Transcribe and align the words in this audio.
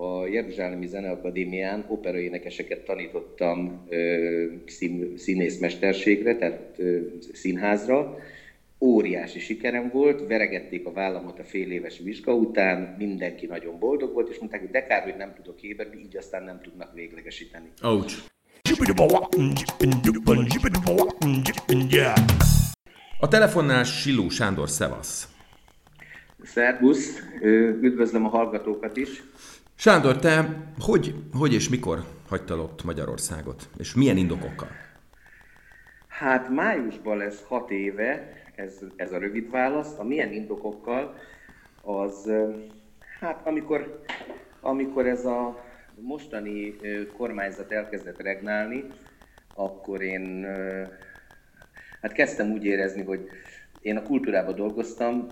a 0.00 0.26
Jeruzsálemi 0.26 0.86
Zeneakadémián 0.86 1.84
operaénekeseket 1.88 2.84
tanítottam 2.84 3.86
ö, 3.88 4.44
szín, 4.66 5.12
színészmesterségre, 5.16 6.36
tehát 6.36 6.74
ö, 6.76 6.98
színházra. 7.32 8.18
Óriási 8.80 9.38
sikerem 9.38 9.90
volt, 9.92 10.26
veregették 10.26 10.86
a 10.86 10.92
vállamat 10.92 11.38
a 11.38 11.44
fél 11.44 11.70
éves 11.70 11.98
vizsga 11.98 12.34
után, 12.34 12.94
mindenki 12.98 13.46
nagyon 13.46 13.78
boldog 13.78 14.12
volt, 14.12 14.28
és 14.28 14.38
mondták, 14.38 14.60
hogy 14.60 14.70
de 14.70 14.86
kár, 14.86 15.02
hogy 15.02 15.16
nem 15.16 15.34
tudok 15.34 15.62
éberni, 15.62 16.00
így 16.00 16.16
aztán 16.16 16.44
nem 16.44 16.60
tudnak 16.62 16.94
véglegesíteni. 16.94 17.68
Ouch. 17.82 18.14
A 23.18 23.28
telefonnál 23.28 23.84
Siló 23.84 24.28
Sándor 24.28 24.68
Szevasz. 24.68 25.28
Szerbusz, 26.42 27.18
üdvözlöm 27.80 28.24
a 28.24 28.28
hallgatókat 28.28 28.96
is. 28.96 29.22
Sándor, 29.80 30.18
te 30.18 30.62
hogy, 30.78 31.14
hogy 31.38 31.52
és 31.52 31.68
mikor 31.68 32.04
hagytad 32.28 32.58
ott 32.58 32.84
Magyarországot? 32.84 33.68
És 33.78 33.94
milyen 33.94 34.16
indokokkal? 34.16 34.68
Hát 36.08 36.48
májusban 36.48 37.16
lesz 37.16 37.42
hat 37.46 37.70
éve, 37.70 38.32
ez, 38.54 38.78
ez 38.96 39.12
a 39.12 39.18
rövid 39.18 39.50
válasz. 39.50 39.98
A 39.98 40.04
milyen 40.04 40.32
indokokkal, 40.32 41.14
az 41.82 42.30
hát 43.20 43.46
amikor, 43.46 44.04
amikor 44.60 45.06
ez 45.06 45.24
a 45.24 45.64
mostani 46.00 46.76
kormányzat 47.16 47.72
elkezdett 47.72 48.22
regnálni, 48.22 48.84
akkor 49.54 50.02
én 50.02 50.46
hát 52.02 52.12
kezdtem 52.12 52.50
úgy 52.50 52.64
érezni, 52.64 53.02
hogy 53.02 53.28
én 53.82 53.96
a 53.96 54.02
kultúrában 54.02 54.54
dolgoztam, 54.54 55.26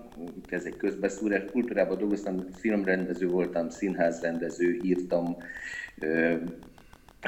ez 0.49 0.65
egy 0.65 0.77
közbeszúrás, 0.77 1.41
kultúrában 1.51 1.97
dolgoztam, 1.97 2.45
filmrendező 2.53 3.27
voltam, 3.27 3.69
színházrendező, 3.69 4.77
írtam, 4.81 5.37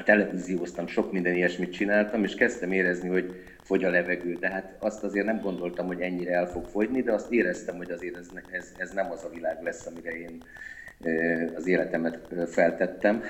televízióztam, 0.03 0.87
sok 0.87 1.11
minden 1.11 1.35
ilyesmit 1.35 1.73
csináltam, 1.73 2.23
és 2.23 2.35
kezdtem 2.35 2.71
érezni, 2.71 3.09
hogy 3.09 3.33
fogy 3.63 3.83
a 3.83 3.89
levegő. 3.89 4.33
De 4.33 4.49
hát 4.49 4.75
azt 4.79 5.03
azért 5.03 5.25
nem 5.25 5.39
gondoltam, 5.39 5.87
hogy 5.87 6.01
ennyire 6.01 6.33
el 6.33 6.47
fog 6.47 6.65
fogyni, 6.65 7.01
de 7.01 7.11
azt 7.11 7.31
éreztem, 7.31 7.77
hogy 7.77 7.91
azért 7.91 8.17
ez, 8.17 8.27
ez, 8.51 8.73
ez 8.77 8.91
nem 8.91 9.11
az 9.11 9.23
a 9.23 9.29
világ 9.29 9.63
lesz, 9.63 9.85
amire 9.85 10.17
én 10.17 10.43
az 11.55 11.67
életemet 11.67 12.19
feltettem. 12.47 13.23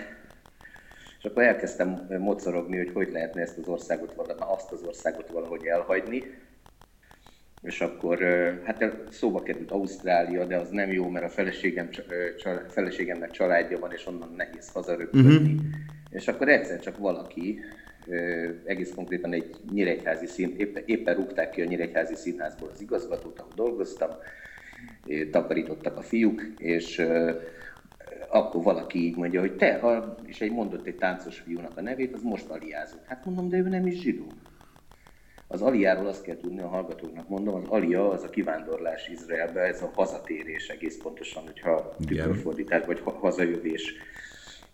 És 1.20 1.26
akkor 1.26 1.44
elkezdtem 1.44 2.08
mocorogni, 2.20 2.78
hogy 2.78 2.92
hogy 2.94 3.12
lehetne 3.12 3.42
ezt 3.42 3.58
az 3.58 3.68
országot, 3.68 4.36
azt 4.40 4.72
az 4.72 4.82
országot 4.84 5.30
valahogy 5.30 5.66
elhagyni 5.66 6.24
és 7.62 7.82
akkor 7.82 8.20
hát 8.64 8.96
szóba 9.10 9.42
került 9.42 9.72
Ausztrália, 9.72 10.46
de 10.46 10.58
az 10.58 10.70
nem 10.70 10.92
jó, 10.92 11.10
mert 11.10 11.26
a 11.26 11.30
feleségem, 11.30 11.90
feleségemnek 12.68 13.32
családja 13.32 13.80
van, 13.80 13.92
és 13.92 14.08
onnan 14.08 14.34
nehéz 14.38 14.72
hazaröpködni. 14.72 15.54
Uh-huh. 15.54 15.62
És 16.10 16.28
akkor 16.28 16.50
egyszer 16.50 16.80
csak 16.80 16.98
valaki, 16.98 17.60
egész 18.66 18.92
konkrétan 18.96 19.34
egy 19.34 19.56
nyíregyházi 19.72 20.26
szín, 20.26 20.56
éppen, 20.58 20.84
éppen 20.86 21.16
rúgták 21.16 21.50
ki 21.50 21.62
a 21.62 21.66
nyíregyházi 21.66 22.16
színházból 22.16 22.70
az 22.74 22.82
igazgatót, 22.82 23.40
ahol 23.40 23.52
dolgoztam, 23.56 24.10
takarítottak 25.32 25.98
a 25.98 26.02
fiúk, 26.02 26.42
és 26.58 27.06
akkor 28.30 28.64
valaki 28.64 29.00
így 29.00 29.16
mondja, 29.16 29.40
hogy 29.40 29.56
te, 29.56 29.80
és 30.26 30.42
egy 30.42 30.52
mondott 30.52 30.88
egy 30.88 30.96
táncos 30.96 31.40
fiúnak 31.40 31.78
a 31.78 31.82
nevét, 31.82 32.14
az 32.14 32.22
most 32.22 32.50
aliázott. 32.50 33.06
Hát 33.06 33.26
mondom, 33.26 33.50
de 33.50 33.58
ő 33.58 33.68
nem 33.68 33.88
is 33.88 34.02
zsidó. 34.02 34.32
Az 35.52 35.62
aliáról 35.62 36.08
azt 36.08 36.24
kell 36.24 36.38
tudni 36.38 36.62
a 36.62 36.68
hallgatóknak 36.68 37.30
mondom, 37.30 37.56
az 37.56 37.68
alia 37.68 38.10
az 38.10 38.24
a 38.24 38.30
kivándorlás 38.30 39.08
Izraelbe, 39.08 39.62
ez 39.62 39.82
a 39.82 39.92
hazatérés 39.94 40.70
egész 40.70 40.98
pontosan, 40.98 41.44
hogyha 41.44 41.96
tükörfordítás, 42.08 42.86
vagy 42.86 43.02
hazajövés. 43.04 43.94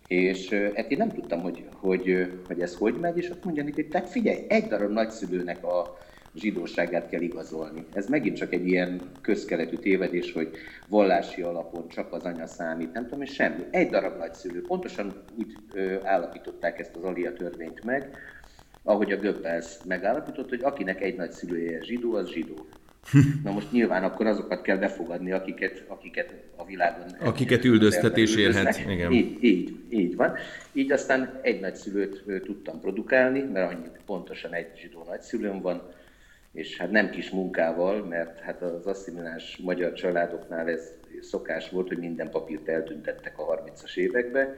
És 0.07 0.49
hát 0.75 0.91
én 0.91 0.97
nem 0.97 1.09
tudtam, 1.09 1.41
hogy, 1.41 1.65
hogy, 1.73 2.27
hogy 2.47 2.61
ez 2.61 2.75
hogy 2.75 2.95
megy, 2.99 3.17
és 3.17 3.29
azt 3.29 3.43
mondja 3.43 3.63
hogy 3.63 3.87
tehát 3.91 4.09
figyelj, 4.09 4.45
egy 4.47 4.67
darab 4.67 4.91
nagyszülőnek 4.91 5.65
a 5.65 5.97
zsidóságát 6.35 7.09
kell 7.09 7.21
igazolni. 7.21 7.85
Ez 7.93 8.07
megint 8.07 8.37
csak 8.37 8.53
egy 8.53 8.67
ilyen 8.67 9.01
közkeletű 9.21 9.75
tévedés, 9.75 10.33
hogy 10.33 10.49
vallási 10.89 11.41
alapon 11.41 11.87
csak 11.87 12.13
az 12.13 12.23
anya 12.23 12.47
számít, 12.47 12.93
nem 12.93 13.03
tudom, 13.03 13.21
és 13.21 13.33
semmi. 13.33 13.63
Egy 13.71 13.89
darab 13.89 14.17
nagyszülő. 14.17 14.61
Pontosan 14.61 15.23
úgy 15.37 15.53
ö, 15.73 15.95
állapították 16.03 16.79
ezt 16.79 16.95
az 16.95 17.03
alia 17.03 17.33
törvényt 17.33 17.83
meg, 17.83 18.17
ahogy 18.87 19.11
a 19.11 19.17
Göbbels 19.17 19.77
megállapított, 19.85 20.49
hogy 20.49 20.63
akinek 20.63 21.01
egy 21.01 21.15
nagy 21.15 21.31
szülője 21.31 21.83
zsidó, 21.83 22.13
az 22.13 22.29
zsidó. 22.29 22.67
Na 23.43 23.51
most 23.51 23.71
nyilván 23.71 24.03
akkor 24.03 24.25
azokat 24.25 24.61
kell 24.61 24.77
befogadni, 24.77 25.31
akiket, 25.31 25.83
akiket 25.87 26.33
a 26.55 26.65
világon... 26.65 27.05
Akiket 27.19 27.63
üldöztetés 27.63 28.35
érhet, 28.35 28.79
igen. 28.89 29.11
Így, 29.11 29.43
így, 29.43 29.79
így 29.89 30.15
van. 30.15 30.35
Így 30.73 30.91
aztán 30.91 31.39
egy 31.41 31.59
nagyszülőt 31.59 32.23
tudtam 32.43 32.79
produkálni, 32.79 33.41
mert 33.41 33.71
annyi 33.71 33.87
pontosan 34.05 34.53
egy 34.53 34.67
zsidó 34.81 35.03
nagyszülőm 35.07 35.61
van, 35.61 35.81
és 36.51 36.77
hát 36.77 36.91
nem 36.91 37.09
kis 37.09 37.29
munkával, 37.29 38.05
mert 38.05 38.39
hát 38.39 38.61
az 38.61 38.85
asszimilás 38.85 39.59
magyar 39.63 39.93
családoknál 39.93 40.69
ez 40.69 40.91
szokás 41.21 41.69
volt, 41.69 41.87
hogy 41.87 41.97
minden 41.97 42.29
papírt 42.29 42.67
eltüntettek 42.67 43.39
a 43.39 43.63
30-as 43.63 43.95
években, 43.95 44.55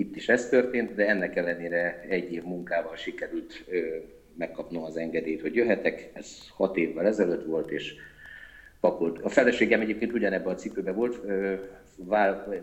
itt 0.00 0.16
is 0.16 0.28
ez 0.28 0.48
történt, 0.48 0.94
de 0.94 1.08
ennek 1.08 1.36
ellenére 1.36 2.00
egy 2.08 2.32
év 2.32 2.42
munkával 2.42 2.96
sikerült 2.96 3.64
megkapnom 4.36 4.82
az 4.82 4.96
engedélyt, 4.96 5.40
hogy 5.40 5.54
jöhetek. 5.54 6.10
Ez 6.12 6.36
hat 6.48 6.76
évvel 6.76 7.06
ezelőtt 7.06 7.44
volt, 7.44 7.70
és 7.70 7.94
pakolt. 8.80 9.18
A 9.18 9.28
feleségem 9.28 9.80
egyébként 9.80 10.12
ugyanebben 10.12 10.52
a 10.52 10.56
cipőben 10.56 10.94
volt, 10.94 11.20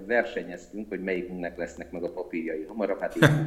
versenyeztünk, 0.06 0.90
hogy 0.90 1.04
melyikünknek 1.04 1.58
lesznek 1.58 1.92
meg 1.92 2.04
a 2.04 2.12
papírjai 2.12 2.64
hamarabb, 2.64 3.00
hát 3.00 3.16
én 3.16 3.30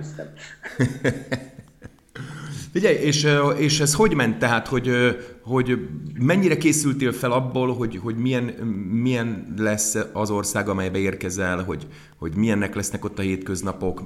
Figyelj, 2.72 2.97
és, 2.97 3.26
és 3.58 3.81
ez 3.81 3.94
hogy 3.94 4.14
ment 4.14 4.38
tehát, 4.38 4.66
hogy, 4.66 4.91
hogy 5.42 5.88
mennyire 6.19 6.56
készültél 6.56 7.12
fel 7.12 7.32
abból, 7.32 7.75
hogy, 7.75 7.97
hogy 7.97 8.16
milyen, 8.16 8.44
milyen 8.91 9.54
lesz 9.58 9.98
az 10.12 10.31
ország, 10.31 10.69
amelybe 10.69 10.98
érkezel, 10.98 11.62
hogy, 11.62 11.86
hogy 12.19 12.34
milyennek 12.36 12.75
lesznek 12.75 13.04
ott 13.04 13.19
a 13.19 13.22
hétköznapok, 13.22 14.03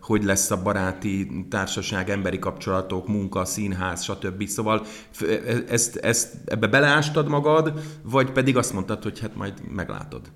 hogy 0.00 0.24
lesz 0.24 0.50
a 0.50 0.62
baráti 0.62 1.46
társaság, 1.50 2.10
emberi 2.10 2.38
kapcsolatok, 2.38 3.08
munka, 3.08 3.44
színház, 3.44 4.02
stb. 4.02 4.46
Szóval 4.46 4.86
e, 5.20 5.62
ezt, 5.68 5.96
ezt 5.96 6.34
ebbe 6.44 6.66
beleástad 6.66 7.28
magad, 7.28 7.72
vagy 8.02 8.32
pedig 8.32 8.56
azt 8.56 8.72
mondtad, 8.72 9.02
hogy 9.02 9.20
hát 9.20 9.36
majd 9.36 9.54
meglátod? 9.74 10.30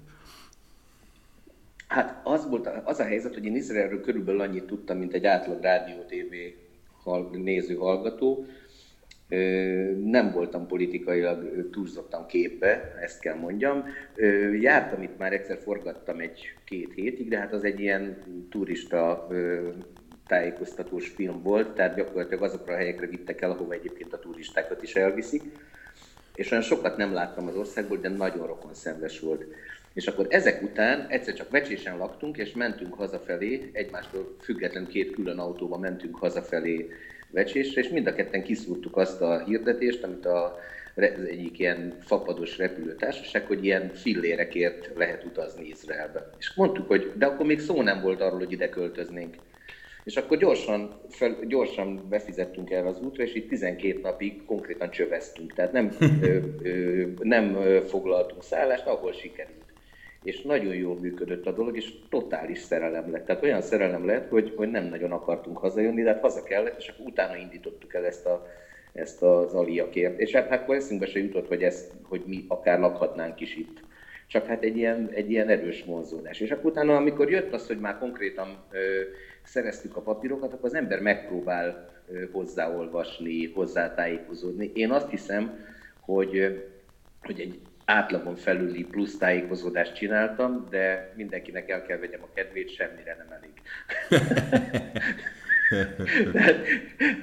Hát 1.87 2.21
az 2.25 2.47
volt 2.49 2.71
az 2.85 2.99
a 2.99 3.05
helyzet, 3.05 3.35
hogy 3.35 3.45
én 3.45 3.57
Izraelről 3.57 4.01
körülbelül 4.01 4.41
annyit 4.41 4.65
tudtam, 4.65 4.99
mint 4.99 5.13
egy 5.13 5.25
átlag 5.25 5.63
rádió 5.63 5.97
TV 6.09 6.35
néző, 7.33 7.75
hallgató. 7.75 8.47
Nem 10.05 10.33
voltam 10.33 10.67
politikailag 10.67 11.71
túlzottan 11.71 12.27
képbe, 12.27 12.95
ezt 13.01 13.21
kell 13.21 13.37
mondjam. 13.37 13.85
Jártam 14.61 15.03
itt 15.03 15.19
már 15.19 15.33
egyszer, 15.33 15.59
forgattam 15.59 16.21
egy-két 16.21 16.93
hétig, 16.95 17.29
de 17.29 17.39
hát 17.39 17.53
az 17.53 17.65
egy 17.65 17.81
ilyen 17.81 18.17
turista 18.51 19.29
tájékoztatós 20.27 21.09
film 21.09 21.43
volt, 21.43 21.75
tehát 21.75 21.97
gyakorlatilag 21.97 22.43
azokra 22.43 22.75
a 22.75 22.77
helyekre 22.77 23.07
vittek 23.07 23.41
el, 23.41 23.51
ahova 23.51 23.73
egyébként 23.73 24.13
a 24.13 24.19
turistákat 24.19 24.83
is 24.83 24.95
elviszik. 24.95 25.43
És 26.35 26.51
olyan 26.51 26.65
sokat 26.65 26.97
nem 26.97 27.13
láttam 27.13 27.47
az 27.47 27.57
országból, 27.57 27.99
de 27.99 28.09
nagyon 28.09 28.47
rokon 28.47 28.75
szenves 28.75 29.21
volt. 29.21 29.45
És 29.95 30.07
akkor 30.07 30.27
ezek 30.29 30.63
után 30.63 31.07
egyszer 31.09 31.35
csak 31.35 31.51
vecsésen 31.51 31.97
laktunk, 31.97 32.37
és 32.37 32.53
mentünk 32.53 32.95
hazafelé, 32.95 33.71
egymástól 33.73 34.37
független 34.41 34.87
két 34.87 35.11
külön 35.11 35.39
autóban 35.39 35.81
mentünk 35.81 36.17
hazafelé 36.17 36.89
vecsésre, 37.31 37.81
és 37.81 37.89
mind 37.89 38.07
a 38.07 38.15
ketten 38.15 38.43
kiszúrtuk 38.43 38.97
azt 38.97 39.21
a 39.21 39.45
hirdetést, 39.45 40.05
amit 40.05 40.27
a 40.27 40.59
az 40.97 41.25
egyik 41.25 41.59
ilyen 41.59 41.97
fapados 42.01 42.59
repülőtársaság, 42.59 43.47
hogy 43.47 43.65
ilyen 43.65 43.91
fillérekért 43.95 44.91
lehet 44.95 45.25
utazni 45.25 45.67
Izraelbe. 45.67 46.31
És 46.39 46.55
mondtuk, 46.55 46.89
hogy 46.89 47.13
de 47.17 47.27
akkor 47.27 47.47
még 47.47 47.61
szó 47.61 47.83
nem 47.83 48.01
volt 48.01 48.21
arról, 48.21 48.39
hogy 48.39 48.53
ide 48.53 48.69
költöznénk. 48.69 49.37
És 50.05 50.17
akkor 50.17 50.39
gyorsan, 50.39 51.01
fel, 51.09 51.39
gyorsan 51.47 52.07
befizettünk 52.09 52.71
erre 52.71 52.89
az 52.89 53.01
útra, 53.01 53.23
és 53.23 53.35
itt 53.35 53.49
12 53.49 54.01
napig 54.01 54.45
konkrétan 54.45 54.91
csöveztünk. 54.91 55.53
Tehát 55.55 55.73
nem, 55.73 55.91
ö, 56.23 56.39
ö, 56.63 57.07
nem 57.19 57.57
foglaltunk 57.87 58.43
szállást, 58.43 58.87
ahol 58.87 59.13
sikerült 59.13 59.70
és 60.23 60.43
nagyon 60.43 60.75
jól 60.75 60.99
működött 60.99 61.47
a 61.47 61.53
dolog, 61.53 61.77
és 61.77 61.93
totális 62.09 62.59
szerelem 62.59 63.11
lett. 63.11 63.25
Tehát 63.25 63.43
olyan 63.43 63.63
szerelem 63.63 64.07
lett, 64.07 64.29
hogy, 64.29 64.53
hogy 64.57 64.71
nem 64.71 64.85
nagyon 64.85 65.13
akartunk 65.13 65.59
hazajönni, 65.59 66.03
de 66.03 66.13
hát 66.13 66.21
haza 66.21 66.43
kellett, 66.43 66.79
és 66.79 66.89
akkor 66.89 67.07
utána 67.07 67.37
indítottuk 67.37 67.95
el 67.95 68.07
ezt, 68.07 68.27
a, 68.27 68.47
ezt 68.93 69.23
az 69.23 69.55
aliakért. 69.55 70.19
És 70.19 70.33
hát, 70.33 70.49
hát 70.49 70.63
akkor 70.63 70.75
eszünkbe 70.75 71.07
se 71.07 71.19
jutott, 71.19 71.49
hogy, 71.49 71.63
ezt, 71.63 71.93
hogy 72.03 72.23
mi 72.27 72.45
akár 72.49 72.79
lakhatnánk 72.79 73.41
is 73.41 73.57
itt. 73.57 73.81
Csak 74.27 74.47
hát 74.47 74.63
egy 74.63 74.77
ilyen, 74.77 75.11
egy 75.15 75.31
ilyen 75.31 75.49
erős 75.49 75.85
vonzódás. 75.85 76.41
És 76.41 76.51
akkor 76.51 76.71
utána, 76.71 76.97
amikor 76.97 77.31
jött 77.31 77.53
az, 77.53 77.67
hogy 77.67 77.79
már 77.79 77.99
konkrétan 77.99 78.57
ö, 78.71 78.79
szereztük 79.43 79.97
a 79.97 80.01
papírokat, 80.01 80.53
akkor 80.53 80.69
az 80.69 80.75
ember 80.75 81.01
megpróbál 81.01 81.91
ö, 82.13 82.25
hozzáolvasni, 82.33 83.53
hozzátájékozódni. 83.53 84.71
Én 84.75 84.91
azt 84.91 85.11
hiszem, 85.11 85.65
hogy, 86.01 86.65
hogy 87.21 87.41
egy 87.41 87.61
átlagon 87.91 88.37
felüli 88.37 88.85
plusz 88.85 89.19
tájékozódást 89.19 89.95
csináltam, 89.95 90.67
de 90.71 91.13
mindenkinek 91.17 91.69
el 91.69 91.83
kell 91.83 91.99
vegyem 91.99 92.23
a 92.23 92.33
kedvét, 92.35 92.75
semmire 92.75 93.17
nem 93.19 93.39
elég. 93.39 93.53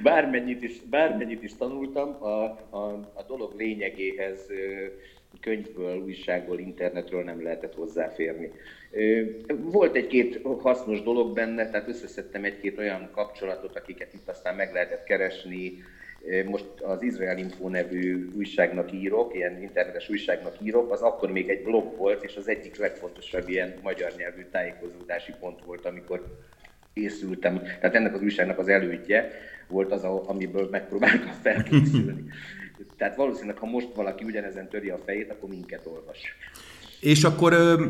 bármennyit, 0.02 0.62
is, 0.62 0.80
bármennyit 0.90 1.42
is 1.42 1.56
tanultam, 1.56 2.22
a, 2.22 2.44
a, 2.70 3.10
a 3.14 3.22
dolog 3.26 3.54
lényegéhez 3.56 4.46
könyvből, 5.40 5.96
újságból, 5.96 6.58
internetről 6.58 7.24
nem 7.24 7.42
lehetett 7.42 7.74
hozzáférni. 7.74 8.50
Volt 9.54 9.96
egy-két 9.96 10.40
hasznos 10.60 11.02
dolog 11.02 11.34
benne, 11.34 11.70
tehát 11.70 11.88
összeszedtem 11.88 12.44
egy-két 12.44 12.78
olyan 12.78 13.08
kapcsolatot, 13.12 13.76
akiket 13.76 14.14
itt 14.14 14.28
aztán 14.28 14.54
meg 14.54 14.72
lehetett 14.72 15.04
keresni, 15.04 15.82
most 16.46 16.66
az 16.80 17.02
Izrael 17.02 17.38
Info 17.38 17.68
nevű 17.68 18.28
újságnak 18.36 18.92
írok, 18.92 19.34
ilyen 19.34 19.62
internetes 19.62 20.08
újságnak 20.08 20.56
írok, 20.62 20.92
az 20.92 21.00
akkor 21.00 21.30
még 21.30 21.48
egy 21.48 21.62
blog 21.62 21.96
volt, 21.96 22.24
és 22.24 22.36
az 22.36 22.48
egyik 22.48 22.76
legfontosabb 22.76 23.48
ilyen 23.48 23.74
magyar 23.82 24.12
nyelvű 24.16 24.46
tájékozódási 24.50 25.32
pont 25.40 25.64
volt, 25.64 25.86
amikor 25.86 26.38
készültem. 26.94 27.62
Tehát 27.62 27.94
ennek 27.94 28.14
az 28.14 28.22
újságnak 28.22 28.58
az 28.58 28.68
elődje 28.68 29.30
volt 29.68 29.92
az, 29.92 30.04
amiből 30.04 30.68
megpróbáltam 30.70 31.32
felkészülni. 31.42 32.24
Tehát 32.98 33.16
valószínűleg, 33.16 33.58
ha 33.58 33.66
most 33.66 33.94
valaki 33.94 34.24
ugyanezen 34.24 34.68
töri 34.68 34.88
a 34.88 34.98
fejét, 35.04 35.30
akkor 35.30 35.48
minket 35.48 35.86
olvas. 35.86 36.36
És 37.00 37.24
akkor 37.24 37.52
ö, 37.52 37.84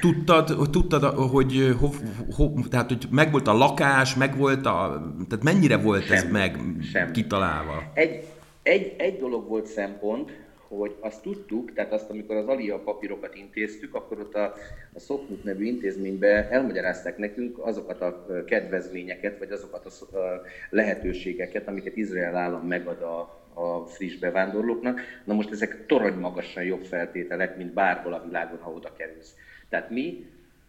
tudtad, 0.00 0.68
tudtad, 0.70 1.04
hogy, 1.04 1.76
ho, 1.80 1.88
ho, 2.36 2.52
tehát, 2.70 2.88
hogy 2.88 3.06
megvolt 3.10 3.46
a 3.46 3.52
lakás, 3.52 4.14
megvolt 4.14 4.66
a... 4.66 5.02
Tehát 5.28 5.44
mennyire 5.44 5.76
volt 5.76 6.04
semmi, 6.04 6.16
ez 6.16 6.30
meg 6.30 6.56
semmi. 6.92 7.10
kitalálva? 7.10 7.82
Egy, 7.94 8.24
egy, 8.62 8.94
egy 8.98 9.18
dolog 9.18 9.48
volt 9.48 9.66
szempont, 9.66 10.30
hogy 10.68 10.94
azt 11.00 11.22
tudtuk, 11.22 11.72
tehát 11.72 11.92
azt, 11.92 12.10
amikor 12.10 12.36
az 12.36 12.46
Alia 12.46 12.78
papírokat 12.78 13.34
intéztük, 13.34 13.94
akkor 13.94 14.18
ott 14.18 14.34
a, 14.34 14.54
a 14.92 15.00
Szoknut 15.00 15.44
nevű 15.44 15.64
intézménybe 15.64 16.48
elmagyarázták 16.50 17.18
nekünk 17.18 17.58
azokat 17.58 18.00
a 18.00 18.26
kedvezményeket, 18.46 19.38
vagy 19.38 19.50
azokat 19.50 19.86
a 19.86 20.42
lehetőségeket, 20.70 21.68
amiket 21.68 21.96
Izrael 21.96 22.36
állam 22.36 22.66
megad 22.66 23.02
a, 23.02 23.41
a 23.54 23.86
friss 23.86 24.16
bevándorlóknak. 24.16 25.00
Na 25.24 25.34
most 25.34 25.50
ezek 25.50 25.86
torony 25.86 26.14
magasan 26.14 26.64
jobb 26.64 26.84
feltételek, 26.84 27.56
mint 27.56 27.72
bárhol 27.72 28.12
a 28.12 28.24
világon, 28.24 28.58
ha 28.58 28.70
oda 28.70 28.92
kerülsz. 28.96 29.36
Tehát 29.68 29.90
mi 29.90 30.26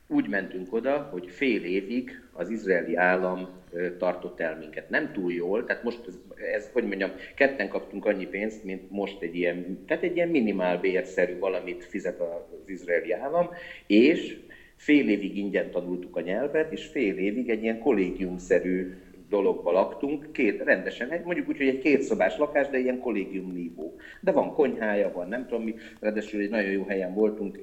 úgy 0.07 0.27
mentünk 0.27 0.73
oda, 0.73 1.09
hogy 1.11 1.29
fél 1.29 1.63
évig 1.63 2.21
az 2.33 2.49
izraeli 2.49 2.95
állam 2.95 3.49
tartott 3.97 4.39
el 4.39 4.57
minket. 4.57 4.89
Nem 4.89 5.11
túl 5.11 5.33
jól, 5.33 5.65
tehát 5.65 5.83
most 5.83 5.99
ez, 6.07 6.17
ez, 6.55 6.69
hogy 6.73 6.83
mondjam, 6.83 7.11
ketten 7.35 7.67
kaptunk 7.69 8.05
annyi 8.05 8.25
pénzt, 8.25 8.63
mint 8.63 8.91
most 8.91 9.21
egy 9.21 9.35
ilyen, 9.35 9.85
tehát 9.87 10.03
egy 10.03 10.15
ilyen 10.15 10.27
minimál 10.27 10.77
bérszerű 10.77 11.37
valamit 11.39 11.83
fizet 11.83 12.19
az 12.19 12.69
izraeli 12.69 13.11
állam, 13.11 13.49
és 13.87 14.37
fél 14.75 15.09
évig 15.09 15.37
ingyen 15.37 15.71
tanultuk 15.71 16.15
a 16.15 16.21
nyelvet, 16.21 16.71
és 16.71 16.85
fél 16.85 17.17
évig 17.17 17.49
egy 17.49 17.63
ilyen 17.63 17.79
kollégiumszerű 17.79 18.93
dologba 19.33 19.71
laktunk, 19.71 20.31
két, 20.31 20.63
rendesen, 20.63 21.21
mondjuk 21.25 21.47
úgy, 21.47 21.57
hogy 21.57 21.67
egy 21.67 21.79
kétszobás 21.79 22.37
lakás, 22.37 22.67
de 22.67 22.77
ilyen 22.77 22.99
kollégium 22.99 23.51
nívó. 23.51 23.95
De 24.21 24.31
van 24.31 24.53
konyhája, 24.53 25.11
van 25.13 25.27
nem 25.27 25.47
tudom 25.47 25.63
mi, 25.63 25.75
ráadásul 25.99 26.41
egy 26.41 26.49
nagyon 26.49 26.71
jó 26.71 26.83
helyen 26.83 27.13
voltunk, 27.13 27.59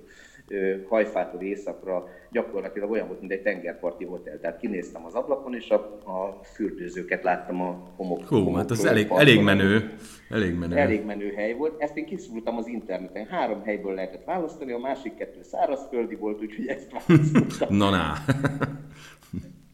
hajfától 0.88 1.40
északra, 1.40 2.08
gyakorlatilag 2.30 2.90
olyan 2.90 3.06
volt, 3.06 3.20
mint 3.20 3.32
egy 3.32 3.42
tengerparti 3.42 4.04
hotel. 4.04 4.38
Tehát 4.40 4.60
kinéztem 4.60 5.04
az 5.04 5.14
ablakon, 5.14 5.54
és 5.54 5.70
a, 5.70 5.74
a 6.04 6.40
fürdőzőket 6.54 7.22
láttam 7.22 7.60
a 7.60 7.92
homok. 7.96 8.24
Hú, 8.24 8.52
hát 8.54 8.70
az 8.70 8.84
elég, 8.84 9.06
elég 9.10 9.42
menő. 9.42 9.90
Elég 10.30 10.54
menő. 10.58 10.76
Elég 10.76 11.04
menő 11.04 11.32
hely 11.36 11.52
volt. 11.52 11.80
Ezt 11.82 11.96
én 11.96 12.06
kiszúrtam 12.06 12.56
az 12.56 12.66
interneten. 12.66 13.26
Három 13.26 13.62
helyből 13.62 13.94
lehetett 13.94 14.24
választani, 14.24 14.72
a 14.72 14.78
másik 14.78 15.14
kettő 15.14 15.42
szárazföldi 15.42 16.14
volt, 16.14 16.40
úgyhogy 16.40 16.66
ezt 16.66 16.90
választottam. 16.90 17.76
Na, 17.82 17.90
na 17.90 18.14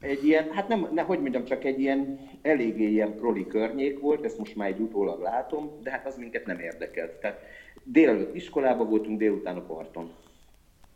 egy 0.07 0.27
ilyen, 0.27 0.53
hát 0.53 0.69
nem, 0.69 0.89
ne, 0.95 1.03
hogy 1.03 1.21
mondjam, 1.21 1.45
csak 1.45 1.65
egy 1.65 1.81
ilyen 1.81 2.19
eléggé 2.43 2.91
ilyen 2.91 3.15
proli 3.15 3.47
környék 3.47 4.01
volt, 4.01 4.25
ezt 4.25 4.39
most 4.39 4.57
már 4.57 4.69
egy 4.69 4.81
utólag 4.81 5.21
látom, 5.21 5.71
de 5.83 5.91
hát 5.91 6.07
az 6.07 6.17
minket 6.17 6.47
nem 6.47 6.59
érdekelt. 6.59 7.13
Tehát 7.13 7.41
délelőtt 7.85 8.35
iskolában 8.35 8.89
voltunk, 8.89 9.19
délután 9.19 9.57
a 9.57 9.61
parton. 9.61 10.11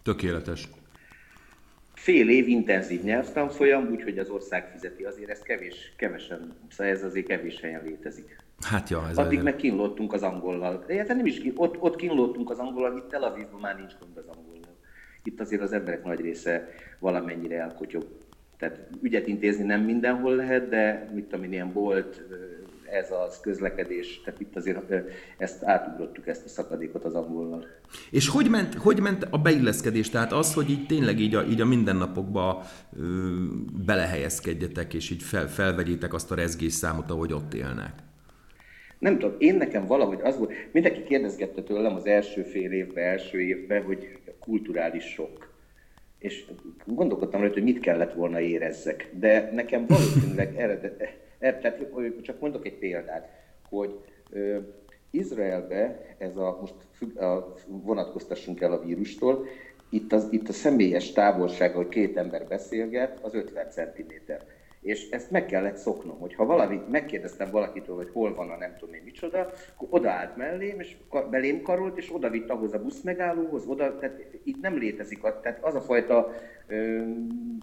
Tökéletes. 0.03 0.69
Fél 1.95 2.31
év 2.31 2.49
intenzív 2.49 3.03
nyelvtanfolyam, 3.03 3.91
úgyhogy 3.91 4.19
az 4.19 4.31
ország 4.31 4.71
fizeti, 4.73 5.05
azért 5.05 5.31
ez 5.31 5.43
kevés, 5.43 5.93
kevesen, 5.97 6.55
szóval 6.69 6.93
ez 6.93 7.05
azért 7.05 7.27
kevés 7.27 7.61
helyen 7.61 7.83
létezik. 7.85 8.37
Hát 8.61 8.89
ja, 8.89 9.09
ez 9.09 9.19
Addig 9.19 9.39
a... 9.39 9.43
meg 9.43 9.57
kínlottunk 9.57 10.13
az 10.13 10.23
angolal. 10.23 10.85
De 10.87 11.05
nem 11.15 11.27
is, 11.27 11.41
ott, 11.55 11.81
ott 11.81 11.97
kínlottunk 11.97 12.51
az 12.51 12.59
angolal, 12.59 12.97
itt 12.97 13.09
Tel 13.09 13.23
Avivban 13.23 13.61
már 13.61 13.77
nincs 13.79 13.93
gond 14.01 14.17
az 14.17 14.37
angolal. 14.37 14.77
Itt 15.23 15.41
azért 15.41 15.63
az 15.63 15.73
emberek 15.73 16.05
nagy 16.05 16.21
része 16.21 16.69
valamennyire 16.99 17.61
elkotyog 17.61 18.07
tehát 18.61 18.89
ügyet 19.03 19.27
intézni 19.27 19.65
nem 19.65 19.81
mindenhol 19.81 20.35
lehet, 20.35 20.69
de 20.69 21.11
mit 21.15 21.25
tudom 21.25 21.45
én, 21.45 21.53
ilyen 21.53 21.73
bolt, 21.73 22.23
ez 22.91 23.11
az 23.11 23.41
közlekedés, 23.41 24.21
tehát 24.25 24.41
itt 24.41 24.57
azért 24.57 24.93
ezt 25.39 25.65
átugrottuk, 25.65 26.27
ezt 26.27 26.45
a 26.45 26.49
szakadékot 26.49 27.05
az 27.05 27.15
angollal. 27.15 27.67
És 28.11 28.29
hogy 28.29 28.51
ment, 28.51 28.75
hogy 28.75 29.01
ment 29.01 29.27
a 29.31 29.39
beilleszkedés? 29.39 30.11
Tehát 30.11 30.33
az, 30.33 30.55
hogy 30.55 30.71
így 30.71 30.87
tényleg 30.87 31.21
így 31.21 31.35
a, 31.35 31.43
így 31.43 31.61
a 31.61 31.67
mindennapokba 31.67 32.63
ö, 32.97 33.03
belehelyezkedjetek, 33.87 34.95
és 34.95 35.11
így 35.11 35.23
fel, 35.23 35.49
felvegyétek 35.49 36.15
azt 36.15 36.31
a 36.31 36.35
rezgés 36.35 36.73
számot, 36.73 37.11
ahogy 37.11 37.33
ott 37.33 37.55
élnek? 37.55 37.93
Nem 38.99 39.19
tudom, 39.19 39.37
én 39.39 39.55
nekem 39.55 39.87
valahogy 39.87 40.21
az 40.23 40.39
volt, 40.39 40.53
mindenki 40.73 41.03
kérdezgette 41.03 41.63
tőlem 41.63 41.95
az 41.95 42.07
első 42.07 42.43
fél 42.43 42.73
évben, 42.73 43.05
első 43.05 43.41
évben, 43.41 43.83
hogy 43.83 44.19
kulturális 44.41 45.05
sok 45.05 45.50
gondolkodtam 47.01 47.41
rajta, 47.41 47.55
hogy 47.55 47.73
mit 47.73 47.81
kellett 47.81 48.15
volna 48.15 48.41
érezzek. 48.41 49.11
De 49.19 49.51
nekem 49.53 49.87
valószínűleg 49.87 50.57
eredet, 50.57 51.01
er, 51.39 51.59
tehát 51.59 51.79
csak 52.23 52.41
mondok 52.41 52.67
egy 52.67 52.79
példát, 52.79 53.29
hogy 53.69 53.99
ö, 54.31 54.59
Izraelbe, 55.11 56.01
ez 56.19 56.37
a, 56.37 56.59
most 56.61 56.75
függ, 56.93 57.17
a, 57.19 57.55
vonatkoztassunk 57.67 58.61
el 58.61 58.73
a 58.73 58.83
vírustól, 58.83 59.47
itt, 59.91 60.13
az, 60.13 60.29
itt 60.31 60.49
a 60.49 60.53
személyes 60.53 61.13
távolság, 61.13 61.75
hogy 61.75 61.89
két 61.89 62.17
ember 62.17 62.47
beszélget, 62.49 63.19
az 63.23 63.35
50 63.35 63.71
cm. 63.71 64.33
És 64.81 65.11
ezt 65.11 65.31
meg 65.31 65.47
kellett 65.47 65.77
szoknom, 65.77 66.19
hogy 66.19 66.35
ha 66.35 66.45
valami, 66.45 66.81
megkérdeztem 66.91 67.51
valakitől, 67.51 67.97
hogy 67.97 68.11
hol 68.13 68.35
van 68.35 68.51
a 68.51 68.57
nem 68.57 68.77
tudom 68.79 68.95
én 68.95 69.03
micsoda, 69.05 69.53
akkor 69.75 69.89
odaállt 69.91 70.37
mellém, 70.37 70.81
és 70.81 70.97
belém 71.31 71.63
karolt, 71.63 71.99
és 71.99 72.15
oda 72.15 72.31
vitt 72.31 72.51
ahhoz 72.51 72.75
a 72.75 72.83
busz 72.83 73.01
megállóhoz, 73.01 73.67
oda, 73.67 73.99
tehát 73.99 74.21
itt 74.45 74.61
nem 74.61 74.79
létezik, 74.79 75.21
tehát 75.21 75.59
az 75.65 75.75
a 75.75 75.81
fajta 75.81 76.31
ö, 76.67 77.03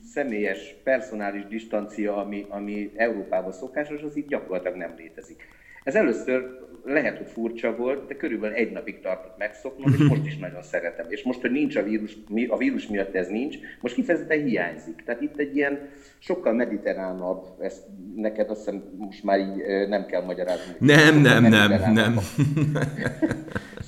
személyes, 0.04 0.76
personális 0.84 1.46
distancia, 1.46 2.18
ami, 2.18 2.46
ami 2.50 2.92
Európában 2.96 3.52
szokásos, 3.52 4.02
az 4.02 4.16
itt 4.16 4.28
gyakorlatilag 4.28 4.78
nem 4.78 4.94
létezik. 4.98 5.48
Ez 5.84 5.96
először 5.96 6.67
lehet, 6.88 7.18
hogy 7.18 7.28
furcsa 7.28 7.76
volt, 7.76 8.08
de 8.08 8.16
körülbelül 8.16 8.56
egy 8.56 8.72
napig 8.72 9.00
tartott 9.00 9.38
megszoknom, 9.38 9.94
és 9.94 10.08
most 10.10 10.26
is 10.26 10.38
nagyon 10.48 10.62
szeretem. 10.62 11.06
És 11.10 11.24
most, 11.24 11.42
hogy 11.42 11.52
nincs 11.52 11.76
a 11.76 11.84
vírus, 11.84 12.18
a 12.48 12.58
vírus 12.58 12.88
miatt 12.88 13.16
ez 13.16 13.28
nincs, 13.28 13.58
most 13.82 13.94
kifejezetten 13.94 14.44
hiányzik. 14.44 15.04
Tehát 15.06 15.22
itt 15.22 15.38
egy 15.38 15.56
ilyen 15.56 15.90
sokkal 16.20 16.54
mediterránabb, 16.54 17.46
ezt 17.60 17.84
neked 18.16 18.50
azt 18.50 18.60
hiszem 18.60 18.84
most 18.98 19.24
már 19.24 19.40
így 19.40 19.88
nem 19.88 20.06
kell 20.06 20.24
magyarázni. 20.24 20.76
Nem, 20.80 21.22
nem, 21.22 21.44
nem, 21.44 21.92
nem. 21.94 22.18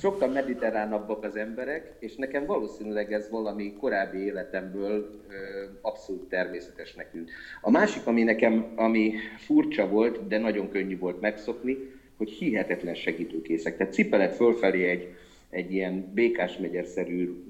sokkal 0.00 0.28
mediterránabbak 0.28 1.24
az 1.24 1.36
emberek, 1.36 1.92
és 1.98 2.14
nekem 2.16 2.46
valószínűleg 2.46 3.12
ez 3.12 3.30
valami 3.30 3.72
korábbi 3.72 4.18
életemből 4.18 5.10
abszolút 5.80 6.28
természetesnek 6.28 7.10
tűnt. 7.10 7.30
A 7.60 7.70
másik, 7.70 8.06
ami 8.06 8.22
nekem 8.22 8.72
ami 8.76 9.14
furcsa 9.36 9.88
volt, 9.88 10.26
de 10.26 10.38
nagyon 10.38 10.70
könnyű 10.70 10.98
volt 10.98 11.20
megszokni, 11.20 11.76
hogy 12.20 12.30
hihetetlen 12.30 12.94
segítőkészek. 12.94 13.76
Tehát 13.76 13.92
cipelet 13.92 14.34
fölfelé 14.34 14.84
egy, 14.84 15.08
egy 15.50 15.72
ilyen 15.72 16.10
békás 16.14 16.56
megyerszerű 16.56 17.44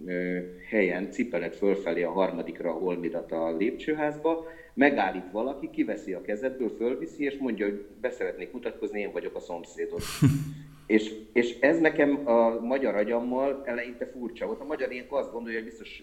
helyen, 0.69 1.11
cipelet 1.11 1.57
fölfelé 1.57 2.03
a 2.03 2.11
harmadikra 2.11 2.71
a 2.71 2.79
holmidat 2.79 3.33
a 3.33 3.57
lépcsőházba, 3.57 4.47
megállít 4.75 5.31
valaki, 5.33 5.71
kiveszi 5.71 6.12
a 6.12 6.21
kezedből, 6.21 6.75
fölviszi, 6.77 7.25
és 7.25 7.37
mondja, 7.39 7.67
hogy 7.67 7.85
beszeretnék 8.00 8.53
mutatkozni, 8.53 9.00
én 9.00 9.12
vagyok 9.12 9.35
a 9.35 9.41
szomszédod. 9.41 10.00
és, 10.90 11.14
és 11.32 11.59
ez 11.61 11.80
nekem 11.80 12.28
a 12.28 12.61
magyar 12.61 12.94
agyammal 12.94 13.62
eleinte 13.64 14.06
furcsa 14.06 14.47
volt. 14.47 14.61
A 14.61 14.64
magyar 14.64 14.92
ilyenkor 14.92 15.18
azt 15.18 15.32
gondolja, 15.32 15.59
hogy 15.59 15.68
biztos 15.68 16.02